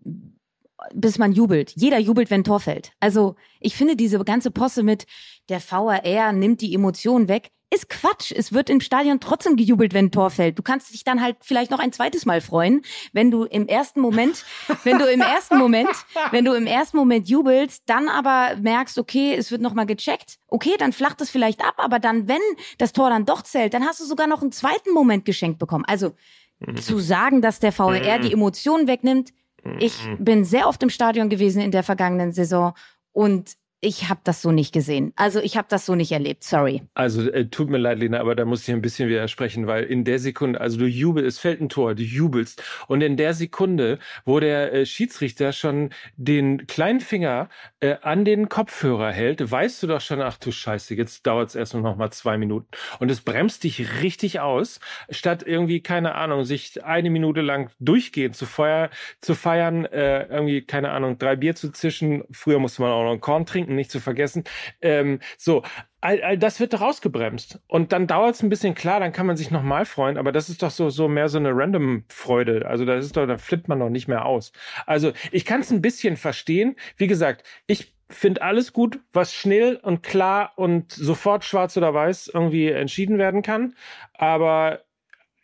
bis 0.94 1.18
man 1.18 1.32
jubelt. 1.32 1.72
Jeder 1.76 1.98
jubelt, 1.98 2.30
wenn 2.30 2.44
Tor 2.44 2.60
fällt. 2.60 2.92
Also 3.00 3.36
ich 3.60 3.76
finde 3.76 3.96
diese 3.96 4.18
ganze 4.24 4.50
Posse 4.50 4.82
mit 4.82 5.06
der 5.48 5.60
VAR 5.60 6.32
nimmt 6.32 6.60
die 6.60 6.74
Emotionen 6.74 7.28
weg, 7.28 7.50
ist 7.72 7.88
Quatsch. 7.88 8.32
Es 8.36 8.52
wird 8.52 8.68
im 8.68 8.80
Stadion 8.80 9.18
trotzdem 9.18 9.56
gejubelt, 9.56 9.94
wenn 9.94 10.06
ein 10.06 10.10
Tor 10.10 10.30
fällt. 10.30 10.58
Du 10.58 10.62
kannst 10.62 10.92
dich 10.92 11.04
dann 11.04 11.22
halt 11.22 11.36
vielleicht 11.40 11.70
noch 11.70 11.78
ein 11.78 11.92
zweites 11.92 12.26
Mal 12.26 12.42
freuen, 12.42 12.82
wenn 13.12 13.30
du 13.30 13.44
im 13.44 13.66
ersten 13.66 14.00
Moment, 14.00 14.44
wenn 14.84 14.98
du 14.98 15.06
im 15.06 15.22
ersten 15.22 15.56
Moment, 15.56 15.88
wenn 16.32 16.44
du 16.44 16.52
im 16.52 16.66
ersten 16.66 16.98
Moment 16.98 17.28
jubelst, 17.28 17.84
dann 17.86 18.08
aber 18.08 18.56
merkst, 18.60 18.98
okay, 18.98 19.34
es 19.34 19.50
wird 19.50 19.62
nochmal 19.62 19.86
gecheckt. 19.86 20.38
Okay, 20.48 20.74
dann 20.78 20.92
flacht 20.92 21.20
es 21.22 21.30
vielleicht 21.30 21.64
ab, 21.64 21.74
aber 21.78 21.98
dann, 21.98 22.28
wenn 22.28 22.42
das 22.76 22.92
Tor 22.92 23.08
dann 23.08 23.24
doch 23.24 23.42
zählt, 23.42 23.72
dann 23.72 23.86
hast 23.86 24.00
du 24.00 24.04
sogar 24.04 24.26
noch 24.26 24.42
einen 24.42 24.52
zweiten 24.52 24.92
Moment 24.92 25.24
geschenkt 25.24 25.58
bekommen. 25.58 25.84
Also. 25.86 26.12
Zu 26.80 26.98
sagen, 26.98 27.42
dass 27.42 27.60
der 27.60 27.76
VAR 27.76 28.18
die 28.18 28.32
Emotionen 28.32 28.86
wegnimmt, 28.86 29.32
ich 29.78 30.06
mhm. 30.06 30.24
bin 30.24 30.44
sehr 30.44 30.66
oft 30.68 30.82
im 30.82 30.90
Stadion 30.90 31.28
gewesen 31.28 31.62
in 31.62 31.70
der 31.70 31.82
vergangenen 31.82 32.32
Saison 32.32 32.74
und 33.12 33.56
ich 33.84 34.08
habe 34.08 34.20
das 34.22 34.40
so 34.40 34.52
nicht 34.52 34.72
gesehen. 34.72 35.12
Also 35.16 35.40
ich 35.40 35.56
habe 35.56 35.66
das 35.68 35.84
so 35.84 35.96
nicht 35.96 36.12
erlebt. 36.12 36.44
Sorry. 36.44 36.82
Also 36.94 37.28
äh, 37.28 37.48
tut 37.48 37.68
mir 37.68 37.78
leid, 37.78 37.98
Lena, 37.98 38.20
aber 38.20 38.36
da 38.36 38.44
muss 38.44 38.66
ich 38.66 38.72
ein 38.72 38.80
bisschen 38.80 39.08
widersprechen, 39.08 39.66
weil 39.66 39.82
in 39.82 40.04
der 40.04 40.20
Sekunde, 40.20 40.60
also 40.60 40.78
du 40.78 40.86
jubelst, 40.86 41.26
es 41.26 41.38
fällt 41.40 41.60
ein 41.60 41.68
Tor, 41.68 41.96
du 41.96 42.04
jubelst 42.04 42.62
und 42.86 43.00
in 43.02 43.16
der 43.16 43.34
Sekunde, 43.34 43.98
wo 44.24 44.38
der 44.38 44.72
äh, 44.72 44.86
Schiedsrichter 44.86 45.52
schon 45.52 45.90
den 46.16 46.68
kleinen 46.68 47.00
Finger 47.00 47.48
äh, 47.80 47.96
an 48.02 48.24
den 48.24 48.48
Kopfhörer 48.48 49.10
hält, 49.10 49.50
weißt 49.50 49.82
du 49.82 49.88
doch 49.88 50.00
schon, 50.00 50.22
ach 50.22 50.38
du 50.38 50.52
Scheiße, 50.52 50.94
jetzt 50.94 51.26
dauert 51.26 51.48
es 51.48 51.56
erst 51.56 51.74
noch 51.74 51.96
mal 51.96 52.12
zwei 52.12 52.38
Minuten 52.38 52.68
und 53.00 53.10
es 53.10 53.20
bremst 53.20 53.64
dich 53.64 54.00
richtig 54.00 54.38
aus, 54.38 54.78
statt 55.10 55.42
irgendwie 55.44 55.80
keine 55.80 56.14
Ahnung, 56.14 56.44
sich 56.44 56.84
eine 56.84 57.10
Minute 57.10 57.40
lang 57.40 57.70
durchgehend 57.80 58.36
zu 58.36 58.46
feuer 58.46 58.90
zu 59.20 59.34
feiern, 59.34 59.86
äh, 59.86 60.26
irgendwie 60.26 60.62
keine 60.62 60.90
Ahnung, 60.92 61.18
drei 61.18 61.34
Bier 61.34 61.56
zu 61.56 61.72
zischen. 61.72 62.22
Früher 62.30 62.60
musste 62.60 62.82
man 62.82 62.92
auch 62.92 63.02
noch 63.02 63.10
einen 63.10 63.20
Korn 63.20 63.44
trinken 63.44 63.71
nicht 63.74 63.90
zu 63.90 64.00
vergessen. 64.00 64.44
Ähm, 64.80 65.20
so, 65.38 65.62
all, 66.00 66.22
all 66.22 66.38
das 66.38 66.60
wird 66.60 66.74
doch 66.74 66.80
ausgebremst. 66.80 67.60
Und 67.68 67.92
dann 67.92 68.06
dauert 68.06 68.34
es 68.34 68.42
ein 68.42 68.48
bisschen 68.48 68.74
klar, 68.74 69.00
dann 69.00 69.12
kann 69.12 69.26
man 69.26 69.36
sich 69.36 69.50
nochmal 69.50 69.84
freuen, 69.84 70.18
aber 70.18 70.32
das 70.32 70.48
ist 70.48 70.62
doch 70.62 70.70
so, 70.70 70.90
so 70.90 71.08
mehr 71.08 71.28
so 71.28 71.38
eine 71.38 71.56
random 71.56 72.04
Freude. 72.08 72.66
Also 72.66 72.84
das 72.84 73.04
ist 73.04 73.16
doch, 73.16 73.26
da 73.26 73.38
flippt 73.38 73.68
man 73.68 73.80
doch 73.80 73.90
nicht 73.90 74.08
mehr 74.08 74.26
aus. 74.26 74.52
Also 74.86 75.12
ich 75.30 75.44
kann 75.44 75.60
es 75.60 75.70
ein 75.70 75.82
bisschen 75.82 76.16
verstehen. 76.16 76.76
Wie 76.96 77.06
gesagt, 77.06 77.44
ich 77.66 77.94
finde 78.08 78.42
alles 78.42 78.72
gut, 78.72 79.00
was 79.12 79.32
schnell 79.32 79.76
und 79.76 80.02
klar 80.02 80.52
und 80.56 80.92
sofort 80.92 81.44
schwarz 81.44 81.76
oder 81.76 81.94
weiß 81.94 82.30
irgendwie 82.32 82.68
entschieden 82.68 83.18
werden 83.18 83.42
kann. 83.42 83.74
Aber 84.14 84.80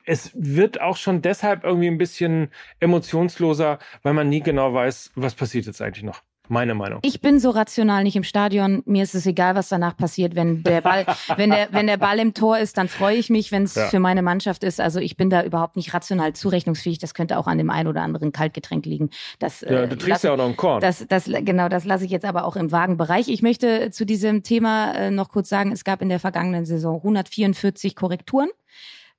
es 0.04 0.32
wird 0.34 0.80
auch 0.80 0.96
schon 0.96 1.22
deshalb 1.22 1.64
irgendwie 1.64 1.88
ein 1.88 1.98
bisschen 1.98 2.50
emotionsloser, 2.80 3.78
weil 4.02 4.14
man 4.14 4.28
nie 4.28 4.40
genau 4.40 4.72
weiß, 4.72 5.12
was 5.14 5.34
passiert 5.34 5.66
jetzt 5.66 5.82
eigentlich 5.82 6.04
noch. 6.04 6.22
Meine 6.48 6.74
Meinung. 6.74 7.00
Ich 7.02 7.20
bin 7.20 7.38
so 7.38 7.50
rational 7.50 8.02
nicht 8.02 8.16
im 8.16 8.24
Stadion. 8.24 8.82
Mir 8.86 9.02
ist 9.02 9.14
es 9.14 9.26
egal, 9.26 9.54
was 9.54 9.68
danach 9.68 9.96
passiert. 9.96 10.34
Wenn 10.34 10.62
der 10.62 10.80
Ball, 10.80 11.04
wenn 11.36 11.50
der, 11.50 11.68
wenn 11.72 11.86
der 11.86 11.98
Ball 11.98 12.18
im 12.18 12.34
Tor 12.34 12.58
ist, 12.58 12.78
dann 12.78 12.88
freue 12.88 13.16
ich 13.16 13.28
mich, 13.28 13.52
wenn 13.52 13.64
es 13.64 13.74
ja. 13.74 13.88
für 13.88 14.00
meine 14.00 14.22
Mannschaft 14.22 14.64
ist. 14.64 14.80
Also 14.80 14.98
ich 14.98 15.16
bin 15.16 15.30
da 15.30 15.42
überhaupt 15.42 15.76
nicht 15.76 15.92
rational 15.92 16.32
zurechnungsfähig. 16.32 16.98
Das 16.98 17.14
könnte 17.14 17.38
auch 17.38 17.46
an 17.46 17.58
dem 17.58 17.70
einen 17.70 17.88
oder 17.88 18.02
anderen 18.02 18.32
Kaltgetränk 18.32 18.86
liegen. 18.86 19.10
Das, 19.38 19.60
ja, 19.60 19.86
du 19.86 19.94
äh, 19.94 19.98
trinkst 19.98 20.24
ja 20.24 20.32
auch 20.32 20.36
noch 20.36 20.46
einen 20.46 20.56
Korn. 20.56 20.80
Das, 20.80 21.06
das, 21.06 21.24
genau, 21.26 21.68
das 21.68 21.84
lasse 21.84 22.04
ich 22.04 22.10
jetzt 22.10 22.24
aber 22.24 22.44
auch 22.44 22.56
im 22.56 22.72
vagen 22.72 22.96
Bereich. 22.96 23.28
Ich 23.28 23.42
möchte 23.42 23.90
zu 23.90 24.06
diesem 24.06 24.42
Thema 24.42 24.92
äh, 24.92 25.10
noch 25.10 25.28
kurz 25.28 25.48
sagen, 25.48 25.72
es 25.72 25.84
gab 25.84 26.02
in 26.02 26.08
der 26.08 26.20
vergangenen 26.20 26.64
Saison 26.64 26.96
144 26.96 27.94
Korrekturen. 27.94 28.48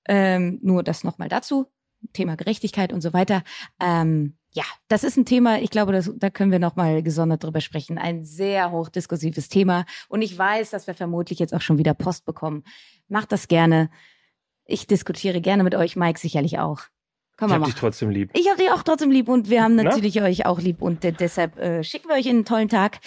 Ähm, 0.08 0.60
nur 0.64 0.84
das 0.84 1.04
nochmal 1.04 1.30
dazu. 1.30 1.68
Thema 2.14 2.36
Gerechtigkeit 2.36 2.94
und 2.94 3.02
so 3.02 3.14
weiter. 3.14 3.44
Ähm, 3.80 4.39
ja, 4.52 4.64
das 4.88 5.04
ist 5.04 5.18
ein 5.18 5.26
Thema, 5.26 5.62
ich 5.62 5.70
glaube, 5.70 5.92
das, 5.92 6.12
da 6.16 6.30
können 6.30 6.52
wir 6.52 6.60
nochmal 6.60 7.04
gesondert 7.04 7.44
drüber 7.44 7.62
sprechen. 7.62 7.98
Ein 7.98 8.24
sehr 8.26 8.72
hochdiskursives 8.72 9.48
Thema. 9.50 9.86
Und 10.08 10.22
ich 10.22 10.38
weiß, 10.38 10.72
dass 10.72 10.88
wir 10.88 10.96
vermutlich 10.96 11.40
jetzt 11.40 11.54
auch 11.54 11.62
schon 11.62 11.78
wieder 11.78 11.94
Post 11.94 12.26
bekommen. 12.26 12.64
Macht 13.08 13.32
das 13.32 13.48
gerne. 13.48 13.90
Ich 14.66 14.88
diskutiere 14.88 15.42
gerne 15.42 15.64
mit 15.64 15.76
euch, 15.76 15.96
Mike 15.96 16.20
sicherlich 16.20 16.60
auch. 16.60 16.82
Komm, 17.38 17.50
ich 17.50 17.56
hab 17.56 17.66
dich 17.66 17.76
trotzdem 17.76 18.10
lieb. 18.10 18.32
Ich 18.34 18.50
hab 18.50 18.58
dich 18.58 18.70
auch 18.70 18.84
trotzdem 18.84 19.12
lieb 19.12 19.30
und 19.30 19.50
wir 19.50 19.64
haben 19.64 19.76
natürlich 19.76 20.16
Na? 20.16 20.24
euch 20.24 20.46
auch 20.46 20.60
lieb 20.60 20.82
und 20.82 21.06
äh, 21.06 21.14
deshalb 21.14 21.58
äh, 21.58 21.84
schicken 21.84 22.10
wir 22.10 22.16
euch 22.16 22.28
einen 22.28 22.44
tollen 22.44 22.68
Tag. 22.68 23.00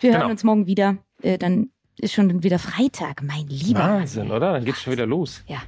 Wir 0.00 0.10
genau. 0.10 0.22
hören 0.22 0.32
uns 0.32 0.42
morgen 0.42 0.66
wieder. 0.66 0.96
Äh, 1.22 1.38
dann 1.38 1.70
ist 1.98 2.12
schon 2.12 2.42
wieder 2.42 2.58
Freitag, 2.58 3.22
mein 3.22 3.46
lieber. 3.46 3.80
Wahnsinn, 3.80 4.28
Mann. 4.28 4.36
oder? 4.38 4.52
Dann 4.54 4.64
geht's 4.64 4.82
schon 4.82 4.92
wieder 4.92 5.06
los. 5.06 5.42
Ja. 5.46 5.62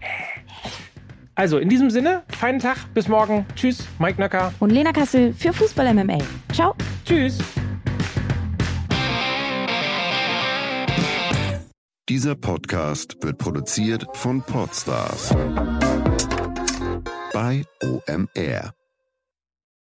Also 1.38 1.58
in 1.58 1.68
diesem 1.68 1.88
Sinne, 1.88 2.24
feinen 2.36 2.58
Tag, 2.58 2.78
bis 2.94 3.06
morgen. 3.06 3.46
Tschüss, 3.54 3.86
Mike 4.00 4.20
Nöcker. 4.20 4.52
Und 4.58 4.70
Lena 4.70 4.90
Kassel 4.90 5.32
für 5.32 5.52
Fußball 5.52 5.94
MMA. 5.94 6.18
Ciao. 6.52 6.74
Tschüss. 7.04 7.38
Dieser 12.08 12.34
Podcast 12.34 13.22
wird 13.22 13.38
produziert 13.38 14.04
von 14.14 14.42
Podstars. 14.42 15.32
Bei 17.32 17.62
OMR. 17.84 18.77